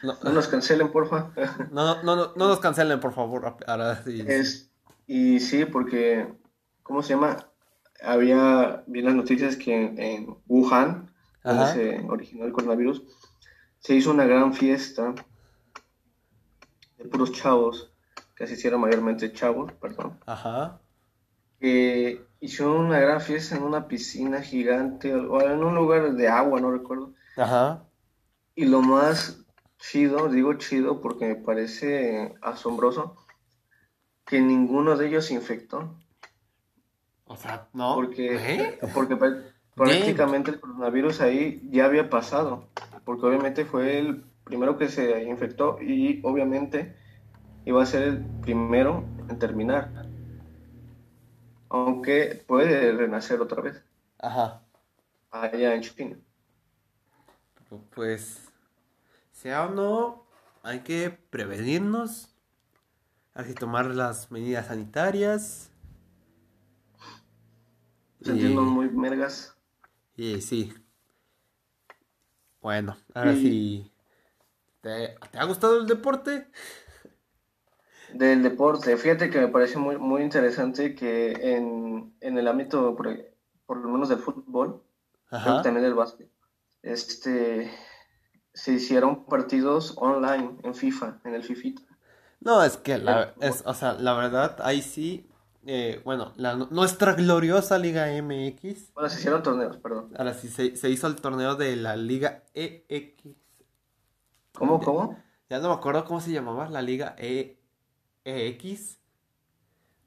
[0.04, 1.32] No, no nos cancelen, porfa.
[1.72, 3.56] no, no, no, no nos cancelen, por favor.
[3.66, 4.22] Ahora sí.
[4.24, 4.70] Es,
[5.08, 6.32] y sí, porque,
[6.84, 7.48] ¿cómo se llama?
[8.00, 11.10] Había, vi las noticias que en, en Wuhan,
[11.42, 13.02] donde se originó el coronavirus,
[13.80, 15.14] se hizo una gran fiesta
[16.98, 17.92] de puros chavos,
[18.36, 20.80] que asistieron mayormente chavos, perdón, Ajá.
[21.58, 26.60] que hicieron una gran fiesta en una piscina gigante, o en un lugar de agua,
[26.60, 27.12] no recuerdo.
[27.36, 27.84] Ajá.
[28.54, 29.44] Y lo más
[29.78, 33.16] chido, digo chido porque me parece asombroso,
[34.26, 35.96] que ninguno de ellos se infectó.
[37.24, 37.94] O sea, no.
[37.94, 38.78] Porque, ¿Eh?
[38.92, 39.16] porque
[39.74, 42.68] prácticamente el coronavirus ahí ya había pasado.
[43.04, 46.96] Porque obviamente fue el primero que se infectó y obviamente
[47.64, 49.90] iba a ser el primero en terminar.
[51.68, 53.82] Aunque puede renacer otra vez
[54.18, 54.62] Ajá.
[55.30, 56.16] allá en China.
[57.94, 58.48] Pues,
[59.30, 60.26] sea o no,
[60.64, 62.34] hay que prevenirnos,
[63.34, 65.70] hay que tomar las medidas sanitarias.
[68.20, 69.56] Sentirnos Y- muy mergas.
[70.16, 70.74] Y sí.
[72.60, 73.90] Bueno, ahora sí.
[74.82, 76.48] ¿Te, te ha gustado el deporte?
[78.14, 83.08] Del deporte, fíjate que me parece muy, muy interesante que en, en el ámbito, por,
[83.66, 84.82] por lo menos del fútbol,
[85.30, 85.62] Ajá.
[85.62, 86.28] también del básquet,
[86.82, 87.70] este,
[88.52, 91.82] se hicieron partidos online en FIFA, en el Fifita.
[92.40, 95.29] No, es que la, es, o sea, la verdad, ahí sí,
[95.66, 100.12] eh, bueno, la, nuestra gloriosa Liga MX, Bueno, se hicieron torneos, perdón.
[100.16, 103.24] ahora sí se, se hizo el torneo de la Liga EX.
[104.52, 105.16] ¿Cómo, cómo?
[105.48, 107.58] Ya no me acuerdo cómo se llamaba, la Liga E-
[108.24, 108.98] EX.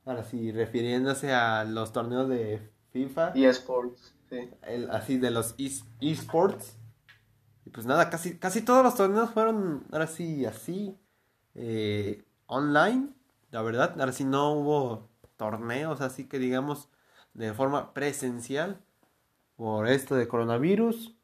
[0.05, 3.31] Ahora sí, refiriéndose a los torneos de FIFA.
[3.35, 4.49] Y eSports, sí.
[4.63, 6.77] el- así de los es- esports.
[7.65, 10.97] Y pues nada, casi, casi todos los torneos fueron ahora sí así,
[11.55, 13.09] eh, online,
[13.51, 13.95] la verdad.
[13.99, 15.09] Ahora sí no hubo
[15.43, 16.89] torneos así que digamos
[17.34, 18.79] de forma presencial
[19.56, 21.15] por esto de coronavirus.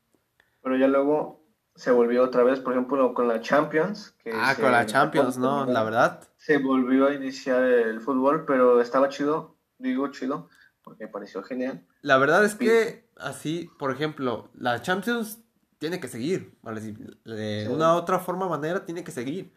[0.61, 1.41] Pero ya luego
[1.75, 4.11] se volvió otra vez, por ejemplo, con la Champions.
[4.21, 5.65] Que Ah, con la Champions, ¿no?
[5.65, 6.27] La verdad.
[6.35, 10.49] Se volvió a iniciar el fútbol, pero estaba chido, digo chido,
[10.83, 11.85] porque me pareció genial.
[12.01, 15.39] La verdad es que así, por ejemplo, la Champions
[15.77, 16.57] tiene que seguir.
[16.81, 17.71] Sí, de Sí.
[17.73, 19.53] una u otra forma, manera, tiene que seguir.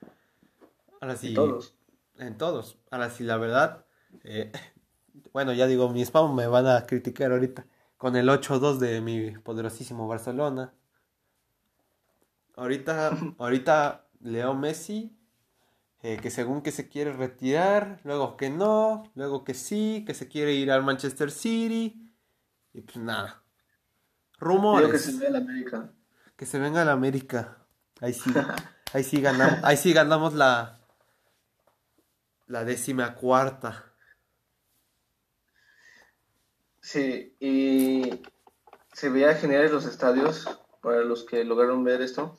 [1.01, 1.31] Ahora sí.
[1.33, 1.75] Y todos.
[2.17, 2.79] En todos.
[2.93, 3.85] Ahora sí, la verdad.
[4.25, 4.53] Eh,
[5.33, 7.67] bueno, ya digo, mi spam me van a criticar ahorita.
[7.97, 10.73] Con el 8-2 de mi poderosísimo Barcelona.
[12.57, 15.17] Ahorita, ahorita Leo Messi.
[16.03, 18.01] eh, que según que se quiere retirar.
[18.05, 19.05] Luego que no.
[19.15, 20.05] Luego que sí.
[20.07, 22.13] Que se quiere ir al Manchester City.
[22.75, 23.43] Y pues nada.
[24.39, 24.91] Rumores.
[24.91, 25.93] que se América.
[26.37, 27.59] Que se venga la América.
[28.01, 28.31] Ahí sí,
[28.93, 30.81] ahí sí ganamos, ahí sí ganamos la
[32.49, 33.92] la décima cuarta.
[36.83, 38.23] Sí, y
[38.93, 40.47] se veía geniales los estadios
[40.83, 42.37] para los que lograron ver esto,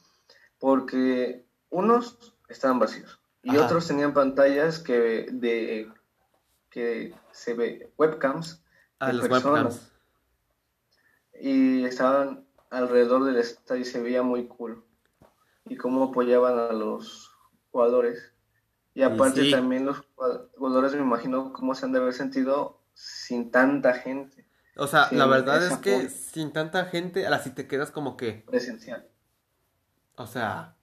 [0.60, 3.66] porque unos estaban vacíos y Ajá.
[3.66, 5.92] otros tenían pantallas que de
[6.70, 8.62] que se ve webcams
[9.00, 9.64] A de los personas.
[9.64, 9.92] webcams.
[11.40, 14.84] y estaban alrededor del estadio y se veía muy cool
[15.66, 17.32] y cómo apoyaban a los
[17.72, 18.34] jugadores
[18.94, 19.52] y aparte sí.
[19.52, 20.04] también los
[20.58, 25.26] jugadores me imagino cómo se han de haber sentido sin tanta gente O sea, la
[25.26, 26.10] verdad es que apoyo.
[26.10, 29.08] sin tanta gente, ahora sí te quedas como que, presencial
[30.16, 30.76] o sea,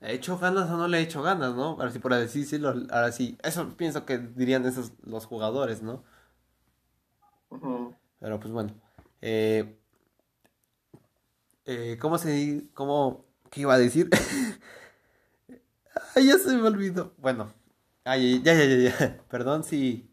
[0.00, 1.70] ¿he hecho ganas o no le he hecho ganas, no?
[1.72, 6.04] Ahora sí por decirlo, ahora sí, eso pienso que dirían esos los jugadores, ¿no?
[8.20, 8.74] Pero pues bueno,
[9.20, 9.78] eh,
[11.64, 14.08] eh, ¿cómo se cómo, qué iba a decir?
[16.14, 17.14] Ay, ya se me olvidó.
[17.18, 17.52] Bueno,
[18.04, 19.22] ay, ya, ya, ya, ya.
[19.28, 20.05] Perdón si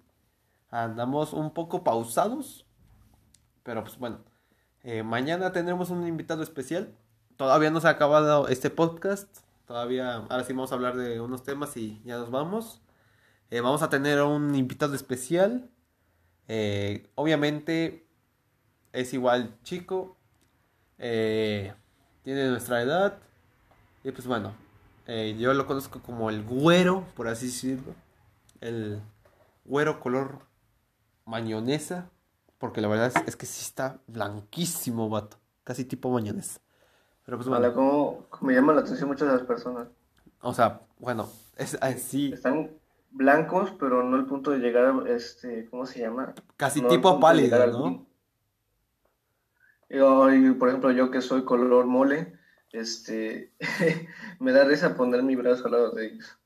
[0.74, 2.66] andamos un poco pausados,
[3.62, 4.22] pero pues bueno,
[4.82, 6.96] eh, mañana tendremos un invitado especial.
[7.38, 9.30] Todavía no se ha acabado este podcast,
[9.68, 12.82] todavía, ahora sí vamos a hablar de unos temas y ya nos vamos.
[13.52, 15.70] Eh, vamos a tener un invitado especial.
[16.48, 18.08] Eh, obviamente
[18.94, 20.18] es igual chico,
[20.98, 23.20] tiene nuestra edad
[24.04, 24.54] y pues bueno,
[25.38, 27.94] yo lo conozco como el güero, por así decirlo,
[28.62, 29.02] el
[29.66, 30.53] güero color
[31.26, 32.10] mayonesa,
[32.58, 36.60] porque la verdad es, es que sí está blanquísimo, vato, casi tipo mayonesa.
[37.26, 39.88] Pero pues como me llama la atención muchas de las personas.
[40.42, 42.72] O sea, bueno, es así, están
[43.14, 47.26] blancos pero no al punto de llegar a este cómo se llama casi No tipo
[47.26, 48.06] al ¿no?
[49.90, 52.34] Yo, por ejemplo, yo que soy color mole,
[52.72, 53.54] este,
[54.40, 56.38] me da risa poner mi brazo al lado de ellos.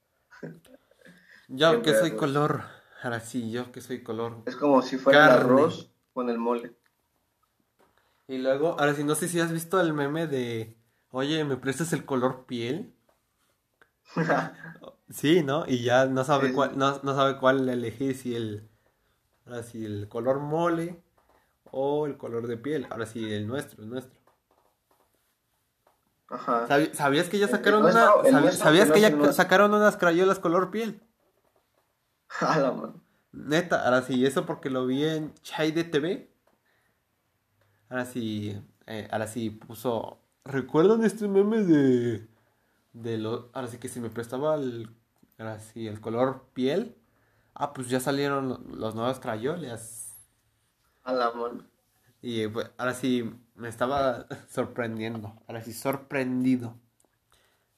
[1.47, 2.63] Yo que soy color,
[3.04, 5.43] ahora sí, yo que soy color Es como si fuera el Carne.
[5.45, 6.74] arroz con el mole.
[8.28, 10.76] Y luego, ahora sí, no sé si has visto el meme de,
[11.12, 12.93] oye, ¿me prestas el color piel?
[15.10, 15.64] Sí, ¿no?
[15.66, 16.54] Y ya no sabe Sí.
[16.54, 18.68] cuál, no, no sabe cuál elegir, si el,
[19.45, 21.02] ahora sí, el color mole
[21.72, 22.88] o el color de piel.
[22.89, 24.20] Ahora sí, el nuestro, el nuestro.
[26.30, 26.68] Ajá.
[26.68, 29.34] ¿Sabi- ¿Sabías que ya El sacaron nuestro- una, el nuestro sabías que ya el nuestro.
[29.34, 31.02] sacaron unas crayolas color piel?
[32.41, 33.01] A la mano.
[33.32, 36.30] Neta, ahora sí, eso porque lo vi en Chai de TV.
[37.89, 40.19] Ahora sí, eh, ahora sí puso.
[40.43, 42.28] ¿Recuerdan este meme de.
[42.93, 44.89] de lo, ahora sí que si me prestaba el.
[45.38, 46.95] Ahora sí, el color piel.
[47.53, 50.15] Ah, pues ya salieron los nuevos crayoles.
[51.03, 51.63] A la mano.
[52.21, 55.34] Y pues, ahora sí me estaba sorprendiendo.
[55.47, 56.75] Ahora sí, sorprendido.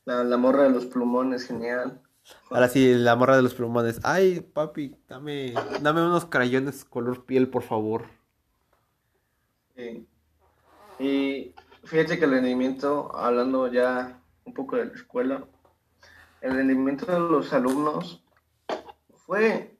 [0.06, 2.02] La, la morra de los plumones, genial.
[2.50, 4.00] Ahora sí, la morra de los plumones.
[4.04, 8.06] Ay, papi, dame, dame unos crayones color piel, por favor.
[9.76, 10.08] Sí.
[11.00, 11.54] Y
[11.84, 15.46] fíjate que el rendimiento, hablando ya un poco de la escuela,
[16.42, 18.24] el rendimiento de los alumnos
[19.16, 19.78] fue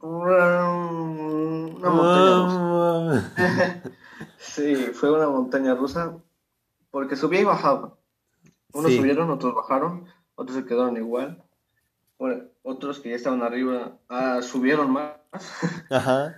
[0.00, 3.32] una montaña rusa.
[4.38, 6.18] sí, fue una montaña rusa
[6.90, 7.94] porque subía y bajaba.
[8.72, 8.98] Unos Sí.
[8.98, 10.06] subieron, otros bajaron,
[10.38, 11.42] otros se quedaron igual.
[12.62, 15.16] Otros que ya estaban arriba ah, subieron más.
[15.90, 16.36] Ajá.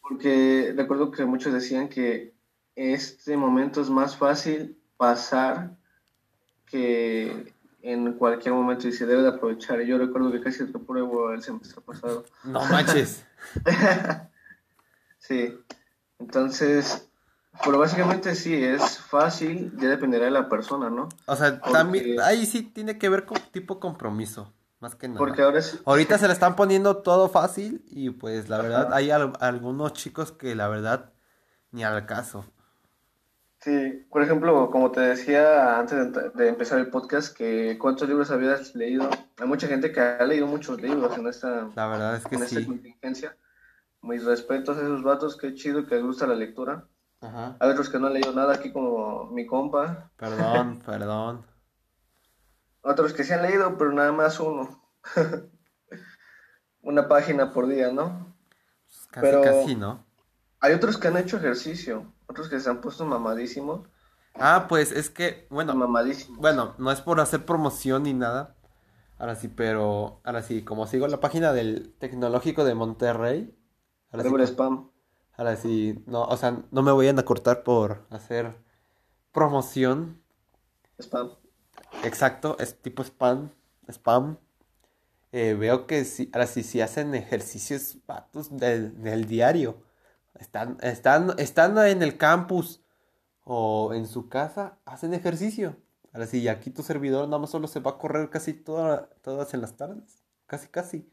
[0.00, 2.34] Porque recuerdo que muchos decían que
[2.74, 5.76] este momento es más fácil pasar
[6.66, 9.80] que en cualquier momento y se debe de aprovechar.
[9.82, 12.24] Yo recuerdo que casi repruebo el semestre pasado.
[12.44, 13.24] No manches.
[15.18, 15.58] Sí,
[16.20, 17.08] entonces,
[17.64, 21.08] pero básicamente sí, es fácil, ya dependerá de la persona, ¿no?
[21.26, 25.18] O sea, Porque- también, ahí sí tiene que ver con tipo compromiso, más que nada.
[25.18, 29.10] Porque ahora sí, Ahorita se le están poniendo todo fácil y pues la verdad hay
[29.10, 31.12] al- algunos chicos que la verdad
[31.72, 32.44] ni al caso.
[33.60, 38.30] sí, por ejemplo, como te decía antes de, de empezar el podcast, que cuántos libros
[38.30, 39.08] habías leído.
[39.38, 42.42] Hay mucha gente que ha leído muchos libros en esta, La verdad es que en
[42.44, 42.66] esta sí.
[42.66, 43.36] contingencia.
[44.02, 46.84] Mis respetos a esos vatos, qué chido que les gusta la lectura.
[47.20, 47.56] Ajá.
[47.60, 50.10] Hay otros que no han leído nada aquí como mi compa.
[50.16, 51.46] Perdón, perdón.
[52.82, 54.82] Otros que sí han leído, pero nada más uno.
[56.82, 58.34] Una página por día, ¿no?
[58.84, 60.04] Pues Casi, Pero- casi, ¿no?
[60.60, 63.86] Hay otros que han hecho ejercicio, otros que se han puesto mamadísimos.
[64.34, 66.38] Ah, pues es que, bueno, mamadísimos.
[66.38, 68.56] bueno, no es por hacer promoción ni nada.
[69.18, 73.54] Ahora sí, pero, ahora sí, como sigo la página del Tecnológico de Monterrey.
[74.10, 74.90] Ahora sí, spam.
[75.36, 78.56] Ahora sí, no, o sea, no me vayan a cortar por hacer
[79.32, 80.22] promoción.
[81.00, 81.30] Spam.
[82.04, 83.50] Exacto, es tipo spam,
[83.90, 84.38] spam.
[85.32, 89.82] Eh, veo que sí, ahora sí, hacen ejercicios vatos del, del diario.
[90.38, 92.82] Están, están, están en el campus
[93.44, 95.76] o en su casa, hacen ejercicio.
[96.12, 99.54] Ahora sí, aquí tu servidor nada más solo se va a correr casi toda- todas
[99.54, 100.22] en las tardes.
[100.46, 101.10] Casi, casi.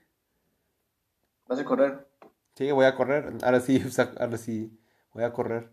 [1.47, 2.07] Vas a correr.
[2.55, 3.33] Sí, voy a correr.
[3.43, 3.81] Ahora sí,
[4.19, 4.77] ahora sí,
[5.13, 5.71] voy a correr.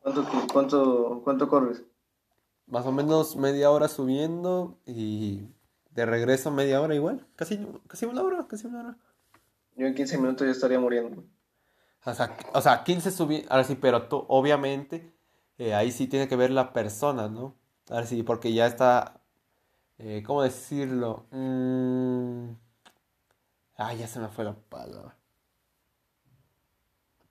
[0.00, 1.82] ¿Cuánto, cuánto, cuánto corres?
[2.66, 5.48] Más o menos media hora subiendo y
[5.90, 7.26] de regreso media hora igual.
[7.34, 8.96] Casi, casi una hora, casi una hora.
[9.76, 11.24] Yo en 15 minutos ya estaría muriendo.
[12.04, 15.12] O sea, o sea 15 subí, ahora sí, pero tú, obviamente,
[15.58, 17.56] eh, ahí sí tiene que ver la persona, ¿no?
[17.90, 19.20] Ahora sí, porque ya está,
[19.98, 21.26] eh, ¿cómo decirlo?
[21.30, 22.50] Mm,
[23.78, 25.16] Ah, ya se me fue la palabra.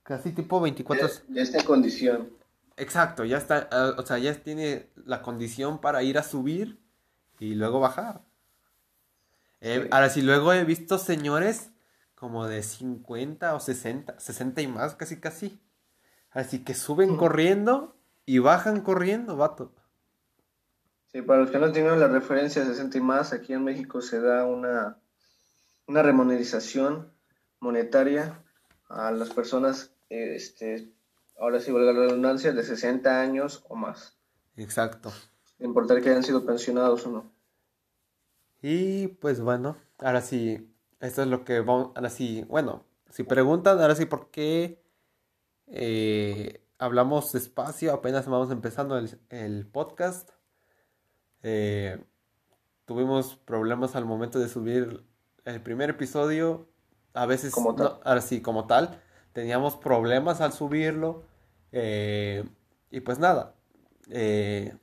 [0.04, 1.08] Casi tipo 24...
[1.30, 2.30] Ya, está en condición.
[2.78, 6.80] Exacto, ya está, ah, o sea, ya tiene la condición para ir a subir
[7.40, 8.22] y luego bajar.
[9.60, 9.88] Eh, Sí.
[9.92, 11.72] Ahora sí, luego he visto señores
[12.16, 15.60] como de 50 o 60, 60 y más, casi casi.
[16.32, 17.20] Así que suben Ujú.
[17.20, 19.74] corriendo y bajan corriendo, vato.
[21.08, 24.02] Sí, para los que no tienen la referencia de 60 y más, aquí en México
[24.02, 24.98] se da una,
[25.88, 27.12] una remuneración
[27.60, 28.44] monetaria
[28.90, 30.92] a las personas, este,
[31.40, 34.18] ahora sí valga la redundancia, de 60 años o más.
[34.56, 35.12] Exacto.
[35.58, 37.32] Sin importar que hayan sido pensionados o no.
[38.62, 43.80] Y pues bueno, ahora sí, esto es lo que vamos, ahora sí, bueno, si preguntan,
[43.80, 44.84] ahora sí, ¿por qué
[45.68, 47.94] eh, hablamos despacio?
[47.94, 50.32] Apenas vamos empezando el, el podcast.
[51.44, 52.04] Eh,
[52.86, 55.06] tuvimos problemas al momento de subir
[55.54, 56.68] el primer episodio.
[57.14, 57.96] A veces, Como tal.
[57.96, 59.02] no, ahora sí, como tal,
[59.34, 61.24] teníamos problemas al subirlo.
[61.72, 62.46] eh,
[62.92, 63.56] y pues nada,
[64.10, 64.78] eh,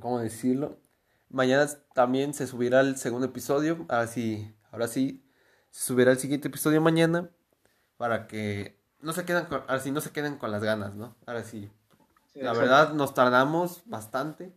[0.00, 0.78] ¿cómo decirlo?
[1.30, 3.86] Mañana también se subirá el segundo episodio.
[3.88, 5.24] Ahora sí, ahora sí,
[5.70, 7.30] se subirá el siguiente episodio mañana.
[7.96, 11.16] Para que no se queden con, ahora sí, no se queden con las ganas, ¿no?
[11.26, 11.70] Ahora sí,
[12.32, 14.52] Sí, la verdad nos tardamos bastante.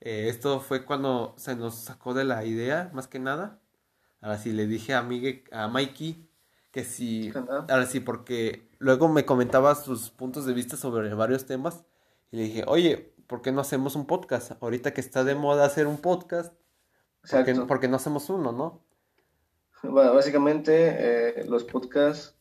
[0.00, 3.60] Eh, esto fue cuando se nos sacó de la idea, más que nada.
[4.22, 6.28] Ahora sí le dije a a Mikey
[6.72, 7.66] que nada.
[7.68, 11.84] ahora sí, porque luego me comentaba sus puntos de vista sobre varios temas
[12.30, 14.52] y le dije, oye, ¿por qué no hacemos un podcast?
[14.62, 16.54] Ahorita que está de moda hacer un podcast,
[17.30, 17.66] ¿por qué, Exacto.
[17.66, 18.80] por qué no hacemos uno, no?
[19.82, 22.36] básicamente eh, los podcasts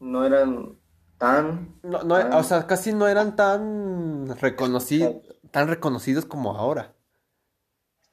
[0.00, 0.76] no eran
[1.16, 6.94] tan, no, no, o sea, casi no eran tan reconocidos, tan reconocidos como ahora.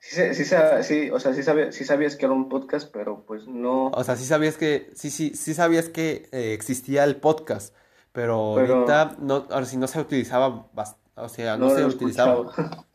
[0.08, 3.47] Sí, sí, sí, o sea, sí, sabías, sí sabías que era un podcast, pero pues
[3.47, 3.88] no.
[3.88, 7.76] O sea, sí sabías que, sí, sí, sí sabías que eh, existía el podcast,
[8.12, 10.68] pero, ahorita no, ahora sí no se utilizaba,
[11.16, 12.36] o sea, no, se utilizaba,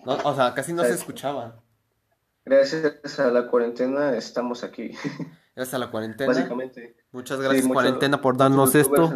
[0.06, 1.60] o sea, casi no se escuchaba.
[2.44, 4.92] Gracias a la cuarentena estamos aquí.
[5.56, 6.32] Gracias a la cuarentena.
[6.32, 6.96] Básicamente.
[7.10, 9.12] Muchas gracias cuarentena por darnos esto.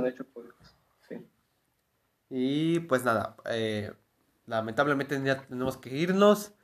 [2.29, 3.93] Y pues nada, eh,
[4.47, 6.55] lamentablemente ya tenemos que irnos.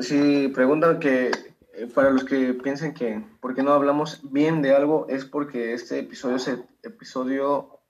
[0.00, 1.30] Si preguntan que,
[1.74, 5.06] eh, para los que piensen que, ¿por qué no hablamos bien de algo?
[5.08, 7.80] Es porque este episodio es el episodio...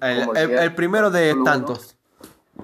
[0.00, 1.96] El, primero de tantos.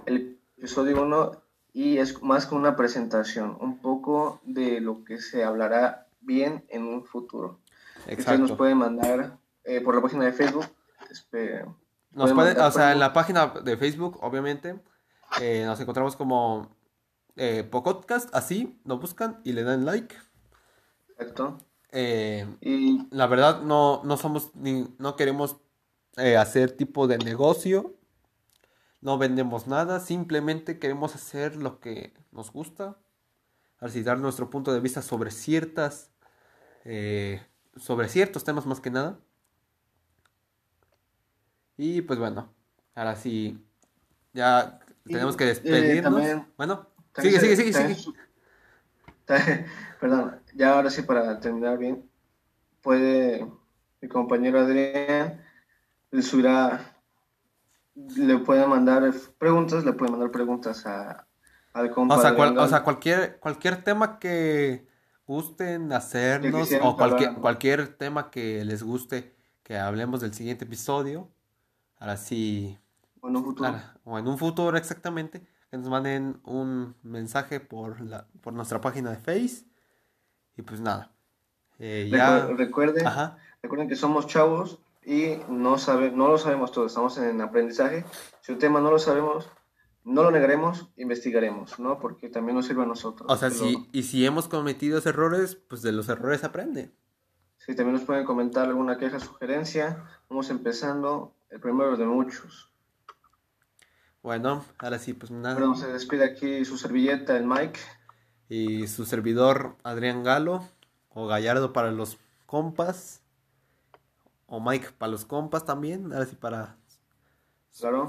[0.04, 5.42] el episodio uno y es más que una presentación, un poco de lo que se
[5.42, 7.58] hablará bien en un futuro.
[8.06, 8.42] Exacto.
[8.42, 10.66] nos pueden mandar eh, por la página de Facebook.
[11.10, 11.64] Este,
[12.12, 14.76] nos puede, o sea, en la página de Facebook, obviamente,
[15.40, 16.70] eh, nos encontramos como
[17.36, 20.14] eh, Podcast, así, nos buscan y le dan like.
[21.08, 21.58] Exacto.
[21.92, 25.56] Eh, y la verdad no, no somos ni, no queremos
[26.16, 27.94] hacer tipo de negocio
[29.04, 32.96] no vendemos nada, simplemente queremos hacer lo que nos gusta,
[33.78, 36.10] así dar nuestro punto de vista sobre ciertas,
[36.86, 39.18] eh, sobre ciertos temas más que nada.
[41.76, 42.48] Y pues bueno,
[42.94, 43.62] ahora sí,
[44.32, 46.46] ya tenemos que eh, despedirnos.
[46.56, 46.86] bueno,
[47.16, 48.14] sigue, sigue, sigue, sigue.
[50.00, 52.08] Perdón, ya ahora sí para terminar bien,
[52.82, 53.46] puede
[54.00, 55.40] mi compañero Adrián
[56.20, 56.94] subirá
[57.94, 61.26] le pueden mandar preguntas, le pueden mandar preguntas a,
[61.72, 62.16] al compa.
[62.16, 64.86] O sea, o sea, cualquier, cualquier tema que
[65.26, 71.30] gusten hacernos o cualquier, cualquier tema que les guste que hablemos del siguiente episodio.
[71.98, 72.78] Ahora sí.
[73.20, 73.74] O en un futuro.
[74.04, 75.46] o en un futuro exactamente.
[75.74, 79.66] Que nos manden un mensaje por, la, por nuestra página de Face.
[80.56, 81.10] Y pues nada.
[81.80, 82.46] Eh, ya...
[82.46, 83.04] recuerden,
[83.60, 88.04] recuerden que somos chavos y no, sabe, no lo sabemos todo, estamos en aprendizaje.
[88.40, 89.50] Si un tema no lo sabemos,
[90.04, 91.98] no lo negaremos, investigaremos, ¿no?
[91.98, 93.28] Porque también nos sirve a nosotros.
[93.28, 96.92] O sea, si, y si hemos cometido errores, pues de los errores aprende.
[97.56, 100.04] Sí, también nos pueden comentar alguna queja, sugerencia.
[100.28, 102.70] Vamos empezando, el primero de muchos.
[104.24, 105.54] Bueno, ahora sí, pues nada.
[105.54, 107.78] Bueno, se despide aquí su servilleta, el Mike.
[108.48, 110.66] Y su servidor, Adrián Galo,
[111.10, 113.20] o Gallardo para los compas
[114.46, 116.76] o Mike para los compas también, ahora sí para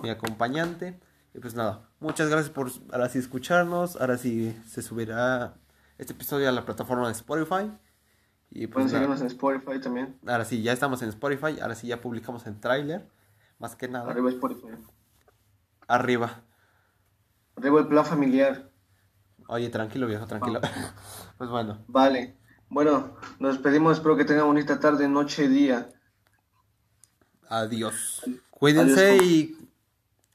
[0.01, 0.97] mi acompañante.
[1.34, 5.55] Y pues nada, muchas gracias por ahora sí escucharnos, ahora sí se subirá
[5.97, 7.72] este episodio a la plataforma de Spotify.
[8.51, 10.18] Y pues Pueden seguirnos en Spotify también.
[10.26, 13.05] Ahora sí, ya estamos en Spotify, ahora sí ya publicamos en trailer,
[13.59, 14.09] más que nada.
[14.09, 14.70] Arriba Spotify.
[15.88, 16.43] Arriba.
[17.55, 18.71] Arriba el plan familiar.
[19.47, 20.59] Oye, tranquilo viejo, tranquilo.
[21.38, 21.83] pues bueno.
[21.88, 22.38] Vale.
[22.69, 25.89] Bueno, nos despedimos, espero que tengan bonita tarde, noche, día.
[27.47, 28.23] Adiós.
[28.49, 29.69] Cuídense y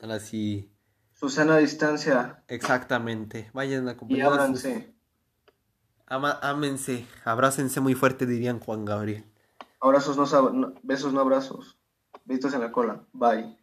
[0.00, 0.72] ahora sí.
[1.14, 2.42] Susana distancia.
[2.48, 3.50] Exactamente.
[3.52, 4.18] Vayan a acompañar.
[4.18, 4.94] Y ábranse.
[6.06, 7.06] Ama, ámense.
[7.24, 9.24] Abrácense muy fuerte, dirían Juan Gabriel.
[9.80, 11.78] Abrazos, no, besos, no abrazos.
[12.24, 13.04] Besitos en la cola.
[13.12, 13.59] Bye.